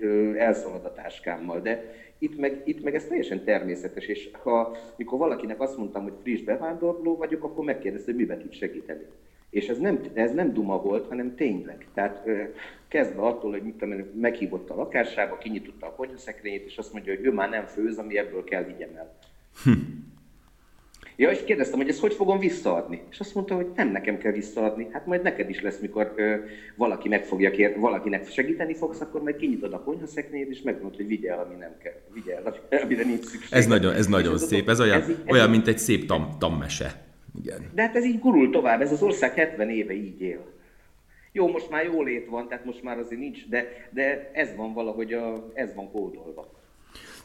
ö, 0.00 0.34
elszalad 0.36 0.84
a 0.84 0.92
táskámmal, 0.92 1.60
de 1.60 1.94
itt 2.18 2.38
meg, 2.38 2.62
itt 2.64 2.82
meg 2.82 2.94
ez 2.94 3.06
teljesen 3.06 3.44
természetes, 3.44 4.06
és 4.06 4.30
ha 4.42 4.76
mikor 4.96 5.18
valakinek 5.18 5.60
azt 5.60 5.76
mondtam, 5.76 6.02
hogy 6.02 6.12
friss 6.22 6.40
bevándorló 6.40 7.16
vagyok, 7.16 7.44
akkor 7.44 7.64
megkérdezte, 7.64 8.10
hogy 8.10 8.20
miben 8.20 8.38
tud 8.38 8.52
segíteni. 8.52 9.04
És 9.50 9.68
ez 9.68 9.78
nem, 9.78 10.00
ez 10.14 10.32
nem 10.32 10.52
duma 10.52 10.82
volt, 10.82 11.08
hanem 11.08 11.34
tényleg. 11.34 11.86
Tehát 11.94 12.22
ö, 12.26 12.42
kezdve 12.88 13.22
attól, 13.22 13.50
hogy 13.50 13.62
mit 13.62 13.74
tudom, 13.74 13.98
meghívott 14.20 14.70
a 14.70 14.76
lakásába, 14.76 15.38
kinyitotta 15.38 15.86
a 15.86 15.94
konyhaszekrényét, 15.94 16.66
és 16.66 16.78
azt 16.78 16.92
mondja, 16.92 17.14
hogy 17.14 17.24
ő 17.24 17.32
már 17.32 17.48
nem 17.48 17.66
főz, 17.66 17.98
ami 17.98 18.18
ebből 18.18 18.44
kell 18.44 18.64
vigyem 18.64 18.90
el. 18.96 19.18
Hm. 19.64 19.70
Ja, 21.22 21.30
és 21.30 21.44
kérdeztem, 21.44 21.78
hogy 21.78 21.88
ezt 21.88 22.00
hogy 22.00 22.14
fogom 22.14 22.38
visszaadni. 22.38 23.02
És 23.10 23.20
azt 23.20 23.34
mondta, 23.34 23.54
hogy 23.54 23.66
nem 23.76 23.88
nekem 23.88 24.18
kell 24.18 24.32
visszaadni, 24.32 24.88
hát 24.92 25.06
majd 25.06 25.22
neked 25.22 25.48
is 25.48 25.60
lesz, 25.60 25.78
mikor 25.78 26.12
ö, 26.16 26.34
valaki 26.76 27.08
meg 27.08 27.24
fogja 27.24 27.50
kér, 27.50 27.78
valakinek 27.78 28.28
segíteni 28.28 28.74
fogsz, 28.74 29.00
akkor 29.00 29.22
majd 29.22 29.36
kinyitod 29.36 29.72
a 29.72 29.82
konyhaszeknéd, 29.82 30.50
és 30.50 30.62
megmondod, 30.62 30.96
hogy 30.96 31.06
vigyel, 31.06 31.38
ami 31.38 31.54
nem 31.54 31.74
kell. 31.82 31.92
Vigyel, 32.12 32.56
amire 32.82 33.04
nincs 33.04 33.24
szükség. 33.24 33.58
Ez 33.58 33.66
nagyon, 33.66 33.94
ez 33.94 34.06
nagyon 34.06 34.38
szép, 34.38 34.68
ez 34.68 34.80
olyan, 34.80 35.00
ez, 35.00 35.08
ez 35.08 35.16
olyan 35.26 35.50
mint 35.50 35.66
egy 35.66 35.78
szép 35.78 36.06
tam, 36.06 36.36
tammese. 36.38 37.04
Igen. 37.42 37.70
De 37.74 37.82
hát 37.82 37.96
ez 37.96 38.04
így 38.04 38.18
gurul 38.18 38.50
tovább, 38.50 38.80
ez 38.80 38.92
az 38.92 39.02
ország 39.02 39.34
70 39.34 39.70
éve 39.70 39.92
így 39.92 40.20
él. 40.20 40.44
Jó, 41.32 41.48
most 41.48 41.70
már 41.70 41.84
jó 41.84 42.02
lét 42.02 42.26
van, 42.26 42.48
tehát 42.48 42.64
most 42.64 42.82
már 42.82 42.98
azért 42.98 43.20
nincs, 43.20 43.48
de, 43.48 43.88
de 43.90 44.30
ez 44.32 44.56
van 44.56 44.72
valahogy, 44.72 45.12
a, 45.12 45.50
ez 45.54 45.74
van 45.74 45.90
kódolva. 45.90 46.61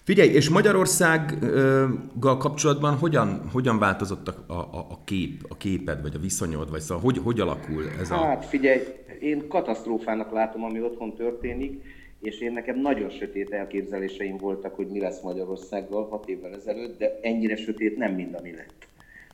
Figyelj, 0.07 0.29
és 0.29 0.49
Magyarországgal 0.49 2.37
kapcsolatban 2.37 2.95
hogyan, 2.95 3.49
hogyan 3.53 3.79
változott 3.79 4.27
a, 4.27 4.53
a, 4.53 4.77
a 4.89 5.03
kép, 5.05 5.45
a 5.49 5.57
képed, 5.57 6.01
vagy 6.01 6.15
a 6.15 6.19
viszonyod, 6.19 6.69
vagy 6.69 6.79
szóval 6.79 7.03
hogy, 7.03 7.17
hogy 7.17 7.39
alakul 7.39 7.83
ez 7.99 8.11
a... 8.11 8.15
Hát 8.15 8.45
figyelj, 8.45 8.79
én 9.19 9.47
katasztrófának 9.47 10.31
látom, 10.31 10.63
ami 10.63 10.81
otthon 10.81 11.13
történik, 11.15 11.83
és 12.21 12.39
én 12.39 12.51
nekem 12.51 12.79
nagyon 12.79 13.09
sötét 13.09 13.51
elképzeléseim 13.51 14.37
voltak, 14.37 14.75
hogy 14.75 14.87
mi 14.87 14.99
lesz 14.99 15.21
Magyarországgal 15.21 16.07
hat 16.07 16.29
évvel 16.29 16.53
ezelőtt, 16.53 16.97
de 16.97 17.19
ennyire 17.21 17.55
sötét 17.55 17.97
nem 17.97 18.13
mind, 18.13 18.33
ami 18.33 18.51
lett. 18.51 18.87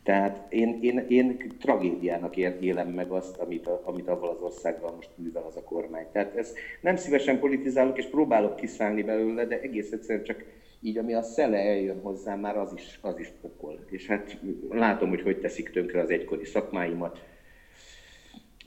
Tehát 0.03 0.46
én, 0.50 0.80
én, 0.82 1.06
én 1.08 1.53
tragédiának 1.60 2.36
élem 2.60 2.88
meg 2.88 3.12
azt, 3.12 3.38
amit, 3.38 3.68
a, 3.68 3.82
amit 3.86 4.08
avval 4.08 4.30
az 4.30 4.42
országgal 4.42 4.94
most 4.96 5.10
művel 5.15 5.44
az 5.48 5.56
a 5.56 5.63
kormány. 5.63 6.06
Tehát 6.12 6.36
ezt 6.36 6.58
nem 6.82 6.96
szívesen 6.96 7.39
politizálok, 7.39 7.98
és 7.98 8.06
próbálok 8.06 8.56
kiszállni 8.56 9.03
belőle, 9.03 9.46
de 9.46 9.60
egész 9.60 9.92
egyszerűen 9.92 10.25
csak 10.25 10.44
így 10.84 10.98
ami 10.98 11.13
a 11.13 11.22
szele 11.22 11.58
eljön 11.58 12.00
hozzám, 12.02 12.40
már 12.40 12.58
az 12.58 12.74
is, 12.75 13.00
az 13.02 13.20
is 13.20 13.34
pokol. 13.42 13.80
És 13.90 14.08
hát 14.08 14.40
látom, 14.70 15.10
hogy 15.10 15.22
hogy 15.22 15.40
teszik 15.40 15.72
tönkre 15.72 16.02
az 16.02 16.10
egykori 16.10 16.46
szakmáimat, 16.46 17.20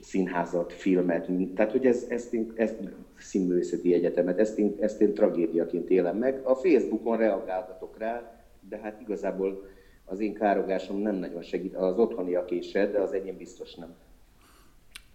színházat, 0.01 0.73
filmet, 0.73 1.29
tehát 1.55 1.71
hogy 1.71 1.85
ez, 1.85 2.05
ezt 2.09 2.33
én, 2.33 2.53
ezt, 2.55 2.75
színművészeti 3.17 3.93
egyetemet, 3.93 4.39
ezt 4.39 4.57
én, 4.57 4.75
ezt 4.79 5.01
én 5.01 5.13
tragédiaként 5.13 5.89
élem 5.89 6.17
meg. 6.17 6.41
A 6.43 6.55
Facebookon 6.55 7.17
reagálgatok 7.17 7.97
rá, 7.97 8.41
de 8.69 8.77
hát 8.77 9.01
igazából 9.01 9.69
az 10.05 10.19
én 10.19 10.33
károgásom 10.33 10.97
nem 10.97 11.15
nagyon 11.15 11.41
segít, 11.41 11.75
az 11.75 11.97
otthoniak 11.97 12.51
is 12.51 12.69
se, 12.69 12.87
de 12.87 12.99
az 12.99 13.13
enyém 13.13 13.37
biztos 13.37 13.75
nem. 13.75 13.95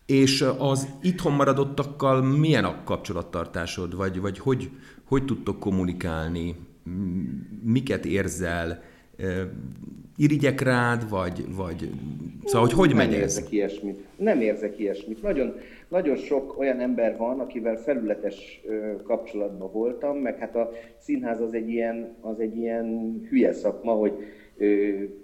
És 0.06 0.44
az 0.58 0.88
itthon 1.02 1.32
maradottakkal 1.32 2.22
milyen 2.22 2.64
a 2.64 2.82
kapcsolattartásod, 2.84 3.96
vagy, 3.96 4.20
vagy 4.20 4.38
hogy, 4.38 4.70
hogy 5.04 5.24
tudtok 5.24 5.58
kommunikálni? 5.58 6.56
Miket 7.62 8.04
érzel, 8.04 8.82
irigyek 10.16 10.60
rád, 10.60 11.08
vagy, 11.10 11.44
vagy... 11.56 11.90
Szóval, 12.44 12.60
hogy 12.66 12.72
hogy 12.72 12.88
nem 12.88 12.96
megy 12.96 13.06
ez? 13.06 13.14
Nem 13.14 13.22
érzek 13.22 13.52
ilyesmit. 13.52 13.98
Nem 14.16 14.40
érzek 14.40 14.78
ilyesmit. 14.78 15.22
Nagyon, 15.22 15.54
nagyon 15.88 16.16
sok 16.16 16.58
olyan 16.58 16.80
ember 16.80 17.16
van, 17.16 17.40
akivel 17.40 17.76
felületes 17.76 18.60
kapcsolatban 19.02 19.72
voltam, 19.72 20.16
meg 20.16 20.38
hát 20.38 20.56
a 20.56 20.72
színház 20.98 21.40
az 21.40 21.54
egy 21.54 21.68
ilyen, 21.68 22.16
az 22.20 22.40
egy 22.40 22.56
ilyen 22.56 23.20
hülye 23.28 23.52
szakma, 23.52 23.92
hogy 23.92 24.12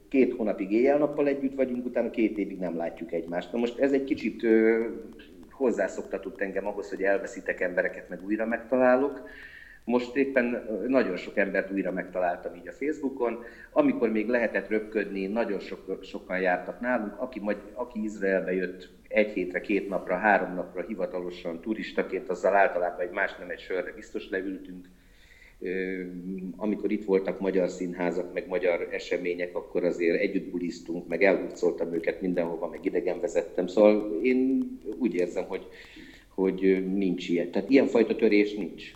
két 0.09 0.35
hónapig 0.35 0.73
éjjel-nappal 0.73 1.27
együtt 1.27 1.55
vagyunk, 1.55 1.87
utána 1.87 2.11
két 2.11 2.39
évig 2.39 2.59
nem 2.59 2.77
látjuk 2.77 3.13
egymást. 3.13 3.53
Na 3.53 3.59
most 3.59 3.79
ez 3.79 3.93
egy 3.93 4.05
kicsit 4.05 4.47
hozzászoktatott 5.51 6.41
engem 6.41 6.67
ahhoz, 6.67 6.89
hogy 6.89 7.03
elveszítek 7.03 7.61
embereket, 7.61 8.09
meg 8.09 8.25
újra 8.25 8.47
megtalálok. 8.47 9.23
Most 9.89 10.17
éppen 10.17 10.69
nagyon 10.87 11.17
sok 11.17 11.37
embert 11.37 11.71
újra 11.71 11.93
megtaláltam 11.93 12.55
így 12.55 12.69
a 12.69 12.73
Facebookon. 12.73 13.45
Amikor 13.73 14.11
még 14.11 14.29
lehetett 14.29 14.69
röpködni, 14.69 15.27
nagyon 15.27 15.59
sok, 15.59 15.99
sokan 16.03 16.41
jártak 16.41 16.81
nálunk. 16.81 17.21
Aki, 17.21 17.43
aki 17.73 18.03
Izraelbe 18.03 18.53
jött 18.53 18.89
egy 19.09 19.33
hétre, 19.33 19.61
két 19.61 19.89
napra, 19.89 20.17
három 20.17 20.55
napra 20.55 20.83
hivatalosan 20.83 21.61
turistaként, 21.61 22.29
azzal 22.29 22.55
általában 22.55 23.01
egy 23.01 23.11
más 23.11 23.37
nem 23.39 23.51
egy 23.51 23.59
sörre 23.59 23.93
biztos 23.93 24.29
leültünk. 24.31 24.89
Amikor 26.57 26.91
itt 26.91 27.05
voltak 27.05 27.41
magyar 27.41 27.69
színházak, 27.69 28.33
meg 28.33 28.49
magyar 28.49 28.89
események, 28.91 29.57
akkor 29.57 29.85
azért 29.85 30.21
együtt 30.21 30.51
bulisztunk, 30.51 31.09
meg 31.09 31.23
elhúzoltam 31.23 31.95
őket 31.95 32.21
mindenhova, 32.21 32.69
meg 32.69 32.85
idegen 32.85 33.21
vezettem. 33.21 33.67
Szóval 33.67 34.21
én 34.23 34.69
úgy 34.99 35.15
érzem, 35.15 35.45
hogy, 35.45 35.67
hogy 36.29 36.87
nincs 36.95 37.29
ilyen. 37.29 37.51
Tehát 37.51 37.71
ilyenfajta 37.71 38.17
törés 38.17 38.55
nincs. 38.55 38.93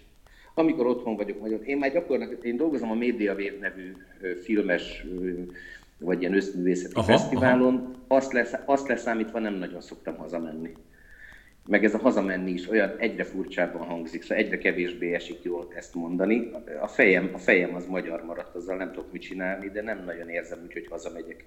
Amikor 0.55 0.87
otthon 0.87 1.17
vagyok 1.17 1.41
magyar, 1.41 1.61
én 1.65 1.77
már 1.77 1.93
gyakorlatilag, 1.93 2.45
én 2.45 2.57
dolgozom 2.57 2.91
a 2.91 2.95
Médiavév 2.95 3.59
nevű 3.59 3.93
filmes 4.43 5.05
vagy 5.99 6.21
ilyen 6.21 6.35
összművészeti 6.35 6.95
aha, 6.95 7.05
fesztiválon, 7.05 7.75
aha. 7.75 8.17
Azt, 8.17 8.33
lesz, 8.33 8.53
azt 8.65 8.89
leszámítva 8.89 9.39
nem 9.39 9.55
nagyon 9.55 9.81
szoktam 9.81 10.17
hazamenni. 10.17 10.73
Meg 11.67 11.85
ez 11.85 11.95
a 11.95 11.99
hazamenni 11.99 12.51
is 12.51 12.69
olyan 12.69 12.95
egyre 12.99 13.25
furcsábban 13.25 13.87
hangzik, 13.87 14.23
szóval 14.23 14.45
egyre 14.45 14.59
kevésbé 14.59 15.15
esik 15.15 15.43
jól 15.43 15.73
ezt 15.75 15.95
mondani. 15.95 16.51
A 16.81 16.87
fejem, 16.89 17.31
a 17.33 17.39
fejem 17.39 17.75
az 17.75 17.87
magyar 17.87 18.25
maradt, 18.25 18.55
azzal 18.55 18.77
nem 18.77 18.93
tudok 18.93 19.13
mit 19.13 19.23
csinálni, 19.23 19.71
de 19.71 19.83
nem 19.83 20.03
nagyon 20.05 20.29
érzem 20.29 20.59
úgy, 20.67 20.73
hogy 20.73 20.87
hazamegyek. 20.91 21.45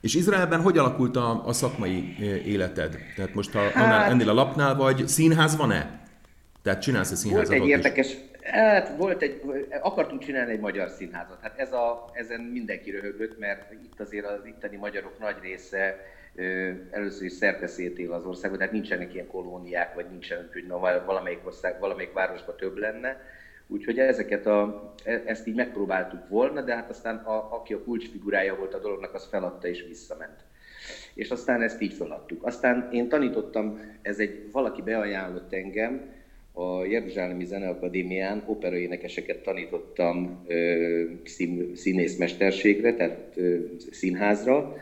És 0.00 0.14
Izraelben 0.14 0.60
hogy 0.60 0.78
alakult 0.78 1.16
a, 1.16 1.46
a 1.46 1.52
szakmai 1.52 2.16
életed? 2.46 2.96
Tehát 3.16 3.34
most, 3.34 3.52
ha 3.52 3.60
hát, 3.60 4.10
ennél 4.10 4.28
a 4.28 4.34
lapnál 4.34 4.74
vagy, 4.74 5.08
színház 5.08 5.56
van-e? 5.56 6.03
Tehát 6.64 6.82
csinálsz 6.82 7.10
a 7.10 7.16
színházat 7.16 7.48
Volt 7.48 7.60
egy 7.60 7.68
érdekes, 7.68 8.08
is? 8.08 8.16
hát 8.42 8.96
volt 8.96 9.22
egy, 9.22 9.40
akartunk 9.80 10.22
csinálni 10.22 10.52
egy 10.52 10.60
magyar 10.60 10.88
színházat. 10.88 11.38
Hát 11.40 11.58
ez 11.58 11.72
a, 11.72 12.10
ezen 12.12 12.40
mindenki 12.40 12.90
röhögött, 12.90 13.38
mert 13.38 13.72
itt 13.72 14.00
azért 14.00 14.26
az 14.26 14.46
itteni 14.46 14.76
magyarok 14.76 15.18
nagy 15.18 15.36
része 15.42 15.96
először 16.90 17.24
is 17.24 17.32
szerteszét 17.32 17.98
él 17.98 18.12
az 18.12 18.24
országban, 18.24 18.58
tehát 18.58 18.72
nincsenek 18.72 19.14
ilyen 19.14 19.26
kolóniák, 19.26 19.94
vagy 19.94 20.06
nincsen, 20.10 20.50
hogy 20.52 20.66
na, 20.66 20.78
valamelyik 21.06 21.46
ország, 21.46 21.80
valamelyik 21.80 22.12
városban 22.12 22.56
több 22.56 22.76
lenne. 22.76 23.20
Úgyhogy 23.66 23.98
ezeket 23.98 24.46
a, 24.46 24.94
e, 25.04 25.22
ezt 25.26 25.46
így 25.46 25.54
megpróbáltuk 25.54 26.28
volna, 26.28 26.60
de 26.60 26.74
hát 26.74 26.90
aztán 26.90 27.16
a, 27.16 27.54
aki 27.54 27.74
a 27.74 27.82
kulcsfigurája 27.82 28.56
volt 28.56 28.74
a 28.74 28.78
dolognak, 28.78 29.14
az 29.14 29.26
feladta 29.30 29.68
és 29.68 29.84
visszament. 29.88 30.44
És 31.14 31.30
aztán 31.30 31.62
ezt 31.62 31.80
így 31.80 31.94
feladtuk. 31.94 32.46
Aztán 32.46 32.88
én 32.92 33.08
tanítottam, 33.08 33.80
ez 34.02 34.18
egy, 34.18 34.48
valaki 34.52 34.82
beajánlott 34.82 35.52
engem, 35.52 36.22
a 36.56 36.84
Jeruzsálemi 36.84 37.44
Zeneakadémián 37.44 38.42
operaénekeseket 38.46 39.42
tanítottam 39.42 40.46
szín, 41.24 41.72
színészmesterségre, 41.74 42.94
tehát 42.94 43.34
színházra. 43.90 44.76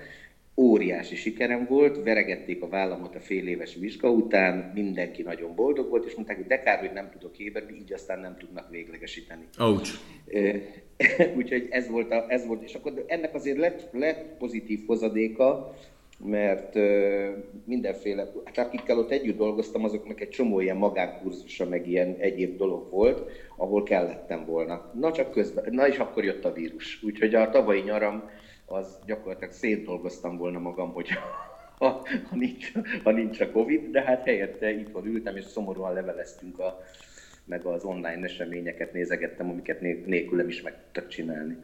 Óriási 0.57 1.17
sikerem 1.17 1.67
volt, 1.69 2.03
veregették 2.05 2.63
a 2.63 2.69
vállamat 2.69 3.15
a 3.15 3.21
fél 3.21 3.47
éves 3.47 3.75
vizsga 3.75 4.11
után, 4.11 4.73
mindenki 4.75 5.23
nagyon 5.23 5.55
boldog 5.55 5.89
volt, 5.89 6.07
és 6.07 6.15
mondták, 6.15 6.37
hogy 6.37 6.47
de 6.47 6.63
kár, 6.63 6.79
hogy 6.79 6.93
nem 6.93 7.11
tudok 7.11 7.39
éberni, 7.39 7.77
így 7.77 7.93
aztán 7.93 8.21
nem 8.21 8.37
tudnak 8.39 8.71
véglegesíteni. 8.71 9.45
Ouch. 9.59 9.91
Úgyhogy 11.37 11.69
ez 11.71 11.89
volt, 11.89 12.11
a, 12.11 12.25
ez 12.29 12.47
volt, 12.47 12.63
és 12.63 12.75
akkor 12.75 13.05
ennek 13.07 13.35
azért 13.35 13.59
lett, 13.59 13.89
lett 13.93 14.37
pozitív 14.39 14.81
hozadéka, 14.87 15.75
mert 16.25 16.75
mindenféle, 17.65 18.33
hát 18.45 18.59
akikkel 18.59 18.99
ott 18.99 19.11
együtt 19.11 19.37
dolgoztam, 19.37 19.85
azoknak 19.85 20.21
egy 20.21 20.29
csomó 20.29 20.61
ilyen 20.61 20.77
magánkurzusa, 20.77 21.69
meg 21.69 21.89
ilyen 21.89 22.17
egyéb 22.19 22.57
dolog 22.57 22.91
volt, 22.91 23.31
ahol 23.57 23.83
kellettem 23.83 24.45
volna. 24.45 24.91
Na 24.95 25.13
csak 25.13 25.31
közben, 25.31 25.65
na 25.71 25.89
és 25.89 25.99
akkor 25.99 26.25
jött 26.25 26.45
a 26.45 26.53
vírus. 26.53 27.03
Úgyhogy 27.03 27.35
a 27.35 27.51
tavalyi 27.51 27.81
nyaram 27.81 28.31
az 28.67 28.99
gyakorlatilag 29.07 29.53
szétdolgoztam 29.53 30.37
volna 30.37 30.59
magam, 30.59 30.93
hogy 30.93 31.09
ha, 31.79 32.07
ha, 32.29 32.37
nincs, 32.37 32.73
ha 33.03 33.11
nincs 33.11 33.41
a 33.41 33.51
Covid, 33.51 33.91
de 33.91 34.03
hát 34.03 34.25
helyette 34.25 34.71
itthon 34.71 35.07
ültem, 35.07 35.37
és 35.37 35.45
szomorúan 35.45 35.93
leveleztünk 35.93 36.59
a, 36.59 36.81
meg 37.45 37.65
az 37.65 37.85
online 37.85 38.25
eseményeket 38.25 38.93
nézegettem, 38.93 39.51
amiket 39.51 39.81
nélkülem 40.07 40.49
is 40.49 40.63
meg 40.63 40.75
tudtak 40.83 41.09
csinálni. 41.09 41.57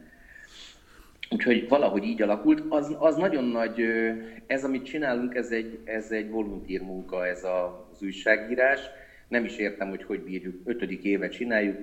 Úgyhogy 1.31 1.69
valahogy 1.69 2.05
így 2.05 2.23
alakult. 2.23 2.63
Az, 2.69 2.97
az 2.99 3.17
nagyon 3.17 3.45
nagy, 3.45 3.83
ez 4.47 4.65
amit 4.65 4.85
csinálunk, 4.85 5.35
ez 5.35 5.51
egy, 5.51 5.79
ez 5.85 6.11
egy 6.11 6.31
voluntír 6.31 6.81
munka, 6.81 7.27
ez 7.27 7.45
az 7.45 8.03
újságírás. 8.03 8.81
Nem 9.29 9.45
is 9.45 9.57
értem, 9.57 9.89
hogy 9.89 10.05
hogy 10.05 10.21
bírjuk, 10.21 10.61
ötödik 10.65 11.03
éve 11.03 11.29
csináljuk. 11.29 11.77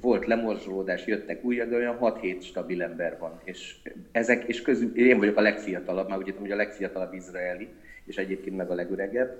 Volt 0.00 0.26
lemorzsolódás, 0.26 1.06
jöttek 1.06 1.44
újak, 1.44 1.68
de 1.68 1.76
olyan 1.76 1.98
6-7 2.00 2.42
stabil 2.42 2.82
ember 2.82 3.16
van. 3.18 3.40
És 3.44 3.74
ezek, 4.12 4.44
és 4.44 4.62
közül, 4.62 4.96
én 4.96 5.18
vagyok 5.18 5.36
a 5.36 5.40
legfiatalabb, 5.40 6.08
már 6.08 6.18
úgy 6.18 6.26
értem, 6.26 6.42
hogy 6.42 6.50
a 6.50 6.56
legfiatalabb 6.56 7.14
izraeli, 7.14 7.68
és 8.04 8.16
egyébként 8.16 8.56
meg 8.56 8.70
a 8.70 8.74
legöregebb 8.74 9.38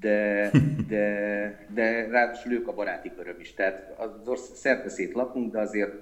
de, 0.00 0.50
de, 0.88 1.66
de 1.74 2.06
ráadásul 2.06 2.52
ők 2.52 2.68
a 2.68 2.74
baráti 2.74 3.12
köröm 3.16 3.40
is. 3.40 3.54
Tehát 3.54 3.94
az 4.24 4.50
szerte 4.54 5.08
lakunk, 5.12 5.52
de 5.52 5.60
azért 5.60 5.92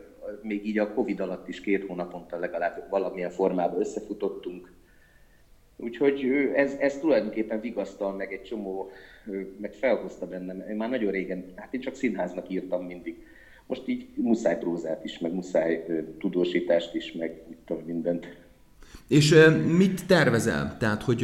még 0.43 0.67
így 0.67 0.79
a 0.79 0.93
Covid 0.93 1.21
alatt 1.21 1.49
is 1.49 1.61
két 1.61 1.87
hónaponta 1.87 2.39
legalább 2.39 2.87
valamilyen 2.91 3.31
formában 3.31 3.81
összefutottunk. 3.81 4.73
Úgyhogy 5.77 6.25
ez, 6.55 6.73
ez 6.73 6.99
tulajdonképpen 6.99 7.61
vigasztal 7.61 8.13
meg 8.13 8.33
egy 8.33 8.43
csomó, 8.43 8.91
meg 9.61 9.73
felhozta 9.73 10.27
bennem. 10.27 10.65
Én 10.69 10.77
már 10.77 10.91
nagyon 10.91 11.11
régen, 11.11 11.45
hát 11.57 11.75
én 11.75 11.81
csak 11.81 11.95
színháznak 11.95 12.51
írtam 12.51 12.85
mindig. 12.85 13.27
Most 13.67 13.89
így 13.89 14.09
muszáj 14.17 14.59
prózát 14.59 15.05
is, 15.05 15.19
meg 15.19 15.33
muszáj 15.33 15.87
tudósítást 16.19 16.95
is, 16.95 17.13
meg 17.13 17.43
mit 17.49 17.59
tudom, 17.65 17.83
mindent. 17.87 18.27
És 19.09 19.35
mit 19.77 20.07
tervezel? 20.07 20.77
Tehát, 20.79 21.03
hogy 21.03 21.21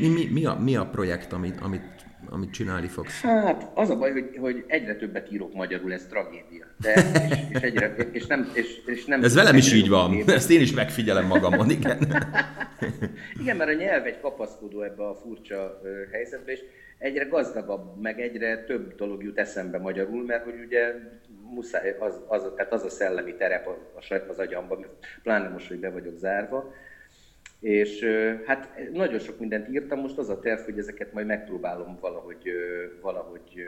mi, 0.00 0.08
mi, 0.08 0.28
mi, 0.32 0.44
a, 0.44 0.58
mi 0.62 0.76
a 0.76 0.86
projekt, 0.86 1.32
amit, 1.32 1.60
amit 1.60 1.97
amit 2.30 2.50
csinálni 2.50 2.86
fogsz? 2.86 3.20
Hát 3.20 3.70
az 3.74 3.90
a 3.90 3.96
baj, 3.96 4.12
hogy, 4.12 4.36
hogy 4.40 4.64
egyre 4.66 4.96
többet 4.96 5.32
írok 5.32 5.54
magyarul, 5.54 5.92
ez 5.92 6.06
tragédia. 6.06 6.66
De, 6.80 6.94
és, 7.28 7.38
és, 7.50 7.60
egyre, 7.60 7.94
és, 8.12 8.26
nem, 8.26 8.50
és, 8.52 8.80
és 8.86 9.04
nem 9.04 9.22
ez 9.22 9.34
velem 9.34 9.56
is 9.56 9.72
így 9.72 9.88
van, 9.88 10.12
éve. 10.12 10.34
ezt 10.34 10.50
én 10.50 10.60
is 10.60 10.72
megfigyelem 10.72 11.26
magamon, 11.26 11.70
igen. 11.70 11.98
igen, 13.40 13.56
mert 13.56 13.70
a 13.70 13.72
nyelv 13.72 14.06
egy 14.06 14.20
kapaszkodó 14.20 14.82
ebbe 14.82 15.06
a 15.06 15.14
furcsa 15.14 15.80
helyzetbe, 16.12 16.52
és 16.52 16.60
egyre 16.98 17.24
gazdagabb, 17.24 18.00
meg 18.00 18.20
egyre 18.20 18.64
több 18.64 18.94
dolog 18.94 19.22
jut 19.22 19.38
eszembe 19.38 19.78
magyarul, 19.78 20.24
mert 20.24 20.44
hogy 20.44 20.60
ugye 20.66 20.94
muszáj, 21.54 21.96
az, 21.98 22.20
az, 22.26 22.52
tehát 22.56 22.72
az 22.72 22.82
a 22.82 22.90
szellemi 22.90 23.34
terep 23.34 23.66
az, 23.66 24.20
az 24.28 24.38
agyamban, 24.38 24.86
pláne 25.22 25.48
most, 25.48 25.68
hogy 25.68 25.78
be 25.78 25.90
vagyok 25.90 26.16
zárva, 26.16 26.72
és 27.60 28.04
hát 28.46 28.68
nagyon 28.92 29.18
sok 29.18 29.38
mindent 29.38 29.68
írtam, 29.68 30.00
most 30.00 30.18
az 30.18 30.28
a 30.28 30.40
terv, 30.40 30.60
hogy 30.60 30.78
ezeket 30.78 31.12
majd 31.12 31.26
megpróbálom 31.26 31.98
valahogy, 32.00 32.50
valahogy 33.00 33.66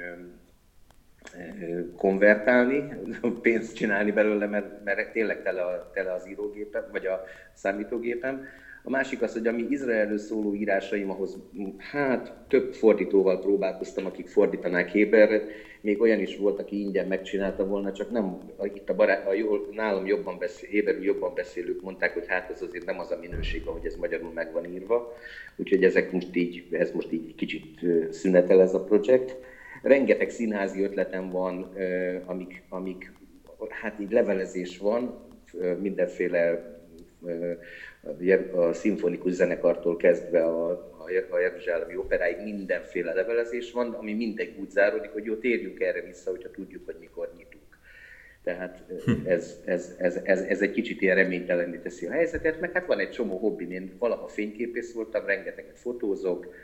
konvertálni, 1.97 2.93
pénzt 3.43 3.77
csinálni 3.77 4.13
belőle, 4.13 4.47
mert, 4.47 4.85
mert 4.85 5.13
tényleg 5.13 5.43
tele, 5.43 5.63
a, 5.63 5.91
tele 5.95 6.13
az 6.13 6.29
írógépem, 6.29 6.85
vagy 6.91 7.07
a 7.07 7.25
számítógépem. 7.53 8.47
A 8.83 8.91
másik 8.91 9.23
az, 9.23 9.33
hogy 9.33 9.47
ami 9.47 9.67
Izraelről 9.69 10.19
szóló 10.19 10.55
írásaim, 10.55 11.11
ahhoz 11.11 11.39
hát 11.79 12.33
több 12.49 12.75
fordítóval 12.75 13.41
próbálkoztam, 13.41 14.07
akik 14.07 14.29
fordítanák 14.29 14.89
Héberre. 14.89 15.43
Még 15.81 16.01
olyan 16.01 16.21
is 16.21 16.37
volt, 16.37 16.59
aki 16.59 16.81
ingyen 16.81 17.07
megcsinálta 17.07 17.67
volna, 17.67 17.93
csak 17.93 18.11
nem, 18.11 18.39
itt 18.75 18.89
a, 18.89 18.95
barát, 18.95 19.27
a 19.27 19.33
jól, 19.33 19.69
nálam 19.73 20.07
jobban 20.07 20.39
beszél, 20.39 20.69
Héberül 20.69 21.05
jobban 21.05 21.35
beszélők 21.35 21.83
mondták, 21.83 22.13
hogy 22.13 22.27
hát 22.27 22.51
ez 22.51 22.63
azért 22.63 22.85
nem 22.85 22.99
az 22.99 23.11
a 23.11 23.19
minőség, 23.21 23.67
ahogy 23.67 23.87
ez 23.87 23.97
magyarul 23.97 24.33
meg 24.33 24.53
van 24.53 24.73
írva. 24.73 25.13
Úgyhogy 25.57 25.85
ezek 25.85 26.13
most 26.13 26.37
így, 26.37 26.67
ez 26.71 26.91
most 26.91 27.13
így 27.13 27.35
kicsit 27.35 27.81
szünetel 28.11 28.61
ez 28.61 28.75
a 28.75 28.85
projekt. 28.85 29.37
Rengeteg 29.83 30.31
színházi 30.31 30.83
ötletem 30.83 31.31
van, 31.31 31.75
amik, 32.25 32.63
amik 32.69 33.13
hát 33.69 34.01
így 34.01 34.11
levelezés 34.11 34.79
van, 34.79 35.29
mindenféle 35.81 36.79
a 38.53 38.73
szimfonikus 38.73 39.33
zenekartól 39.33 39.97
kezdve 39.97 40.45
a, 40.45 40.71
a 41.31 41.39
Jeruzsálemi 41.39 41.97
operáig 41.97 42.37
mindenféle 42.43 43.13
levelezés 43.13 43.73
van, 43.73 43.93
ami 43.93 44.13
mindegy 44.13 44.57
úgy 44.61 44.71
záródik, 44.71 45.11
hogy 45.11 45.25
jó, 45.25 45.35
térjünk 45.35 45.81
erre 45.81 46.01
vissza, 46.01 46.31
hogyha 46.31 46.51
tudjuk, 46.51 46.85
hogy 46.85 46.97
mikor 47.01 47.33
nyitunk. 47.37 47.79
Tehát 48.43 48.85
hm. 49.05 49.27
ez, 49.27 49.61
ez, 49.65 49.95
ez, 49.99 50.21
ez, 50.23 50.41
ez 50.41 50.63
egy 50.63 50.71
kicsit 50.71 51.01
ilyen 51.01 51.17
reménytelenné 51.17 51.77
teszi 51.77 52.07
a 52.07 52.11
helyzetet, 52.11 52.61
meg 52.61 52.73
hát 52.73 52.87
van 52.87 52.99
egy 52.99 53.11
csomó 53.11 53.39
hobbim, 53.39 53.71
én 53.71 53.93
valaha 53.99 54.29
fényképész 54.29 54.93
voltam, 54.93 55.27
rengeteget 55.27 55.79
fotózok, 55.79 56.55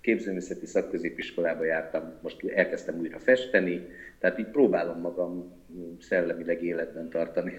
képzőművészeti 0.00 0.66
szakközépiskolába 0.66 1.64
jártam, 1.64 2.18
most 2.22 2.44
elkezdtem 2.44 2.98
újra 2.98 3.18
festeni, 3.18 3.86
tehát 4.18 4.38
így 4.38 4.46
próbálom 4.46 5.00
magam 5.00 5.52
szellemileg 6.00 6.62
életben 6.62 7.08
tartani 7.08 7.52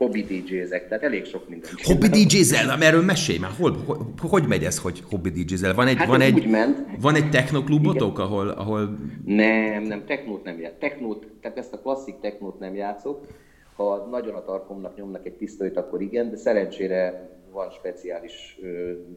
hobby 0.00 0.22
DJ-zek, 0.22 0.88
tehát 0.88 1.02
elég 1.02 1.24
sok 1.24 1.48
minden. 1.48 1.70
Hobby 1.82 2.08
DJ-zel? 2.08 2.76
Na, 2.76 2.84
erről 2.84 3.02
mesélj 3.02 3.38
már, 3.38 3.50
hol, 3.58 3.76
hogy, 3.86 3.98
hogy 4.20 4.46
megy 4.48 4.64
ez, 4.64 4.78
hogy 4.78 5.02
hobby 5.10 5.30
DJ-zel? 5.30 5.74
Van 5.74 5.86
egy, 5.86 5.96
hát 5.96 6.08
van 6.08 6.20
egy, 6.20 6.46
ment. 6.46 6.78
Van 7.00 7.14
egy 7.14 7.30
technoklubotok, 7.30 8.18
ahol, 8.18 8.48
ahol... 8.48 8.98
Nem, 9.24 9.82
nem, 9.82 10.04
technót 10.06 10.44
nem 10.44 10.60
játszok. 10.60 10.78
Technót, 10.78 11.26
tehát 11.40 11.58
ezt 11.58 11.72
a 11.72 11.78
klasszik 11.78 12.14
technót 12.20 12.58
nem 12.58 12.74
játszok. 12.74 13.26
Ha 13.76 14.08
nagyon 14.10 14.34
a 14.34 14.44
tarkomnak 14.44 14.96
nyomnak 14.96 15.26
egy 15.26 15.32
pisztolyt, 15.32 15.76
akkor 15.76 16.02
igen, 16.02 16.30
de 16.30 16.36
szerencsére 16.36 17.30
van 17.52 17.70
speciális 17.70 18.58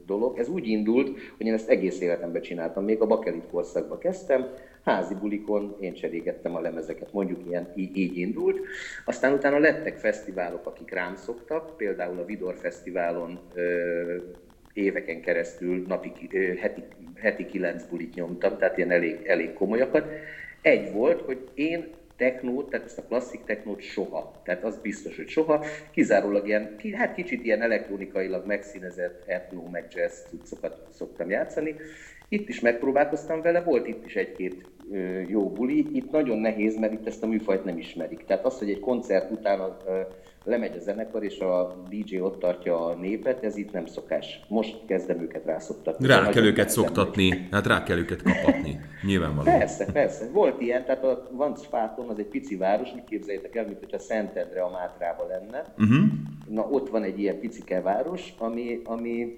dolog. 0.05 0.37
Ez 0.37 0.47
úgy 0.47 0.67
indult, 0.67 1.19
hogy 1.37 1.45
én 1.45 1.53
ezt 1.53 1.69
egész 1.69 2.01
életemben 2.01 2.41
csináltam. 2.41 2.83
Még 2.83 3.01
a 3.01 3.07
bakelit 3.07 3.47
korszakban 3.51 3.97
kezdtem, 3.97 4.53
házi 4.83 5.13
bulikon 5.13 5.75
én 5.79 5.93
cserégettem 5.93 6.55
a 6.55 6.59
lemezeket, 6.59 7.13
mondjuk 7.13 7.39
ilyen, 7.47 7.71
így, 7.75 7.97
így 7.97 8.17
indult. 8.17 8.59
Aztán 9.05 9.33
utána 9.33 9.57
lettek 9.57 9.97
fesztiválok, 9.97 10.65
akik 10.65 10.91
rám 10.91 11.15
szoktak, 11.15 11.77
például 11.77 12.19
a 12.19 12.25
Vidor 12.25 12.55
Fesztiválon 12.55 13.39
ö, 13.53 14.15
éveken 14.73 15.21
keresztül 15.21 15.85
napi, 15.87 16.11
ö, 16.31 16.53
heti, 16.53 16.83
heti 17.15 17.45
kilenc 17.45 17.83
bulit 17.83 18.13
nyomtam, 18.13 18.57
tehát 18.57 18.77
ilyen 18.77 18.91
elég, 18.91 19.19
elég 19.25 19.53
komolyakat. 19.53 20.07
Egy 20.61 20.91
volt, 20.91 21.21
hogy 21.21 21.47
én 21.53 21.87
technót, 22.23 22.69
tehát 22.69 22.85
ezt 22.85 22.97
a 22.97 23.03
klasszik 23.03 23.43
technót 23.43 23.81
soha. 23.81 24.41
Tehát 24.43 24.63
az 24.63 24.77
biztos, 24.77 25.15
hogy 25.15 25.27
soha. 25.27 25.65
Kizárólag 25.91 26.47
ilyen, 26.47 26.75
hát 26.93 27.15
kicsit 27.15 27.43
ilyen 27.43 27.61
elektronikailag 27.61 28.45
megszínezett 28.45 29.23
etno, 29.25 29.69
meg 29.71 29.87
jazz 29.93 30.19
cuccokat 30.29 30.87
szoktam 30.93 31.29
játszani. 31.29 31.75
Itt 32.33 32.49
is 32.49 32.59
megpróbálkoztam 32.59 33.41
vele, 33.41 33.61
volt 33.61 33.87
itt 33.87 34.05
is 34.05 34.15
egy-két 34.15 34.65
jó 35.27 35.49
buli. 35.49 35.87
Itt 35.91 36.11
nagyon 36.11 36.37
nehéz, 36.37 36.79
mert 36.79 36.93
itt 36.93 37.07
ezt 37.07 37.23
a 37.23 37.27
műfajt 37.27 37.63
nem 37.63 37.77
ismerik. 37.77 38.23
Tehát 38.25 38.45
az, 38.45 38.57
hogy 38.59 38.69
egy 38.69 38.79
koncert 38.79 39.31
után 39.31 39.59
a, 39.59 39.77
lemegy 40.43 40.77
a 40.77 40.79
zenekar, 40.79 41.23
és 41.23 41.39
a 41.39 41.83
DJ 41.89 42.19
ott 42.19 42.39
tartja 42.39 42.85
a 42.85 42.95
népet, 42.95 43.43
ez 43.43 43.57
itt 43.57 43.71
nem 43.71 43.85
szokás. 43.85 44.39
Most 44.47 44.85
kezdem 44.87 45.21
őket 45.21 45.45
rászoktatni. 45.45 46.07
Rá 46.07 46.29
kell 46.29 46.43
őket 46.43 46.69
szoktatni, 46.69 47.47
hát 47.51 47.67
rá 47.67 47.83
kell 47.83 47.97
őket 47.97 48.21
kapatni, 48.21 48.79
nyilvánvalóan. 49.03 49.57
Persze, 49.57 49.85
persze. 49.91 50.29
Volt 50.31 50.61
ilyen, 50.61 50.85
tehát 50.85 51.03
a 51.03 51.27
Vancspáton 51.31 52.09
az 52.09 52.19
egy 52.19 52.25
pici 52.25 52.55
város, 52.55 52.93
úgy 52.93 53.03
képzeljétek 53.03 53.55
el, 53.55 53.65
mint 53.65 53.79
hogyha 53.79 53.99
Szentendre 53.99 54.61
a 54.61 54.69
Mátrában 54.71 55.27
lenne. 55.27 55.73
Uh-huh. 55.77 56.03
Na 56.49 56.67
ott 56.69 56.89
van 56.89 57.03
egy 57.03 57.19
ilyen 57.19 57.39
picike 57.39 57.81
város, 57.81 58.33
ami, 58.37 58.81
ami 58.85 59.35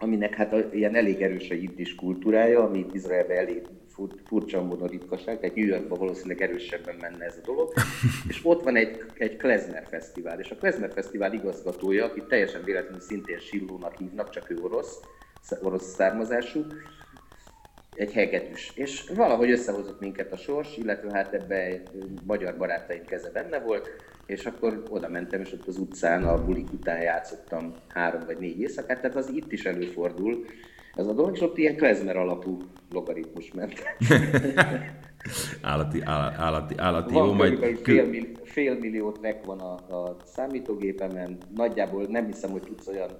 aminek 0.00 0.34
hát 0.34 0.74
ilyen 0.74 0.94
elég 0.94 1.22
erős 1.22 1.50
a 1.50 1.54
jiddis 1.54 1.94
kultúrája, 1.94 2.62
ami 2.62 2.86
Izraelben 2.92 3.36
elég 3.36 3.62
furcsa 4.24 4.62
módon 4.62 4.88
ritkaság, 4.88 5.40
tehát 5.40 5.56
New 5.56 5.66
Yorkban 5.66 5.98
valószínűleg 5.98 6.42
erősebben 6.42 6.96
menne 7.00 7.24
ez 7.24 7.36
a 7.42 7.46
dolog. 7.46 7.72
és 8.28 8.40
ott 8.42 8.62
van 8.62 8.76
egy, 8.76 9.02
egy 9.14 9.36
Klezmer 9.36 9.86
Fesztivál, 9.90 10.40
és 10.40 10.50
a 10.50 10.56
Klezmer 10.56 10.92
Fesztivál 10.92 11.32
igazgatója, 11.32 12.04
aki 12.04 12.22
teljesen 12.28 12.62
véletlenül 12.64 13.00
szintén 13.00 13.38
Sillónak 13.38 13.96
hívnak, 13.98 14.30
csak 14.30 14.50
ő 14.50 14.58
orosz, 14.62 15.00
orosz 15.62 15.94
származású, 15.94 16.66
egy 17.94 18.12
hegetűs. 18.12 18.72
És 18.74 19.10
valahogy 19.14 19.50
összehozott 19.50 20.00
minket 20.00 20.32
a 20.32 20.36
sors, 20.36 20.76
illetve 20.76 21.12
hát 21.12 21.32
ebbe 21.34 21.82
magyar 22.26 22.56
barátaim 22.56 23.04
keze 23.04 23.30
benne 23.30 23.58
volt, 23.58 23.90
és 24.30 24.46
akkor 24.46 24.82
oda 24.88 25.08
mentem, 25.08 25.40
és 25.40 25.52
ott 25.52 25.66
az 25.66 25.78
utcán 25.78 26.24
a 26.24 26.44
bulik 26.44 26.72
után 26.72 27.00
játszottam 27.00 27.74
három 27.88 28.22
vagy 28.26 28.38
négy 28.38 28.60
éjszakát, 28.60 29.00
tehát 29.00 29.16
az 29.16 29.30
itt 29.34 29.52
is 29.52 29.64
előfordul 29.64 30.44
ez 30.94 31.06
a 31.06 31.12
dolog, 31.12 31.34
és 31.34 31.40
ott 31.40 31.58
ilyen 31.58 31.76
klezmer 31.76 32.16
alapú 32.16 32.58
logaritmus 32.90 33.52
ment. 33.52 33.72
állati, 35.62 36.00
állati, 36.02 36.74
állati. 36.78 37.12
Van 37.12 37.26
jó, 37.26 37.32
majd... 37.32 37.78
Fél, 37.82 38.06
millió, 38.06 38.38
fél 38.44 38.78
millió 38.78 39.12
track 39.12 39.44
van 39.44 39.60
a, 39.60 39.72
a 39.72 40.16
számítógépemen, 40.24 41.38
nagyjából 41.54 42.06
nem 42.08 42.26
hiszem, 42.26 42.50
hogy 42.50 42.62
tudsz 42.62 42.86
olyan 42.86 43.10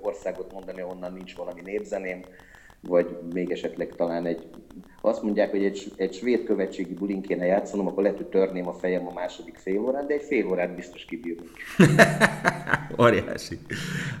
országot 0.00 0.52
mondani, 0.52 0.82
onnan 0.82 1.12
nincs 1.12 1.36
valami 1.36 1.60
népzeném, 1.60 2.24
vagy 2.82 3.18
még 3.32 3.50
esetleg 3.50 3.94
talán 3.96 4.26
egy, 4.26 4.46
ha 5.00 5.08
azt 5.08 5.22
mondják, 5.22 5.50
hogy 5.50 5.64
egy, 5.64 5.92
egy 5.96 6.14
svéd 6.14 6.44
követségi 6.44 6.94
bulin 6.94 7.22
kéne 7.22 7.44
játszanom, 7.44 7.86
akkor 7.86 8.02
lehet, 8.02 8.18
hogy 8.18 8.26
törném 8.26 8.68
a 8.68 8.72
fejem 8.72 9.06
a 9.06 9.12
második 9.12 9.56
fél 9.56 9.78
órán, 9.78 10.06
de 10.06 10.14
egy 10.14 10.22
fél 10.22 10.46
órát 10.46 10.74
biztos 10.74 11.04
kibírunk. 11.04 11.50
Óriási. 13.02 13.58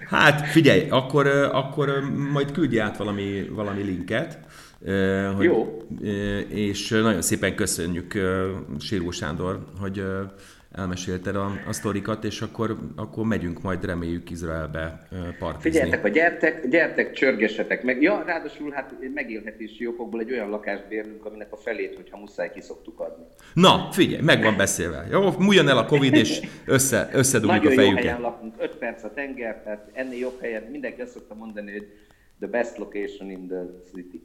Hát 0.08 0.46
figyelj, 0.46 0.88
akkor, 0.88 1.26
akkor 1.52 2.00
majd 2.32 2.52
küldj 2.52 2.80
át 2.80 2.96
valami, 2.96 3.48
valami 3.50 3.82
linket. 3.82 4.38
Hogy, 5.36 5.44
Jó. 5.44 5.82
És 6.48 6.88
nagyon 6.88 7.22
szépen 7.22 7.54
köszönjük 7.54 8.18
Síró 8.78 9.10
Sándor, 9.10 9.64
hogy 9.80 10.04
elmesélted 10.74 11.36
a, 11.36 11.52
a 11.68 11.72
sztorikat, 11.72 12.24
és 12.24 12.40
akkor, 12.40 12.76
akkor 12.96 13.26
megyünk 13.26 13.62
majd, 13.62 13.84
reméljük 13.84 14.30
Izraelbe 14.30 15.06
partizni. 15.38 15.70
Figyeljetek, 15.70 16.04
a 16.04 16.08
gyertek, 16.08 16.68
gyertek, 16.68 17.12
csörgessetek 17.12 17.82
meg. 17.82 18.02
Ja, 18.02 18.22
ráadásul 18.26 18.70
hát 18.70 18.94
megélhetési 19.14 19.86
okokból 19.86 20.20
egy 20.20 20.32
olyan 20.32 20.50
lakást 20.50 20.88
bérlünk, 20.88 21.24
aminek 21.24 21.52
a 21.52 21.56
felét, 21.56 21.94
hogyha 21.94 22.18
muszáj, 22.18 22.52
ki 22.52 22.60
szoktuk 22.60 23.00
adni. 23.00 23.24
Na, 23.54 23.88
figyelj, 23.92 24.22
meg 24.22 24.42
van 24.42 24.56
beszélve. 24.56 25.06
Jó, 25.10 25.30
múljon 25.38 25.68
el 25.68 25.78
a 25.78 25.86
Covid, 25.86 26.14
és 26.14 26.40
össze, 26.64 27.08
összedugjuk 27.12 27.64
a 27.64 27.70
fejüket. 27.70 27.76
Nagyon 27.76 27.94
jó 27.94 27.96
helyen 27.96 28.20
lakunk, 28.20 28.54
5 28.58 28.76
perc 28.76 29.04
a 29.04 29.12
tenger, 29.12 29.62
tehát 29.62 29.90
ennél 29.92 30.18
jobb 30.18 30.40
helyen, 30.40 30.62
mindenki 30.70 31.00
azt 31.00 31.12
szokta 31.12 31.34
mondani, 31.34 31.70
hogy 31.70 31.86
the 32.38 32.50
best 32.50 32.78
location 32.78 33.30
in 33.30 33.46
the 33.46 33.62
city. 33.92 34.22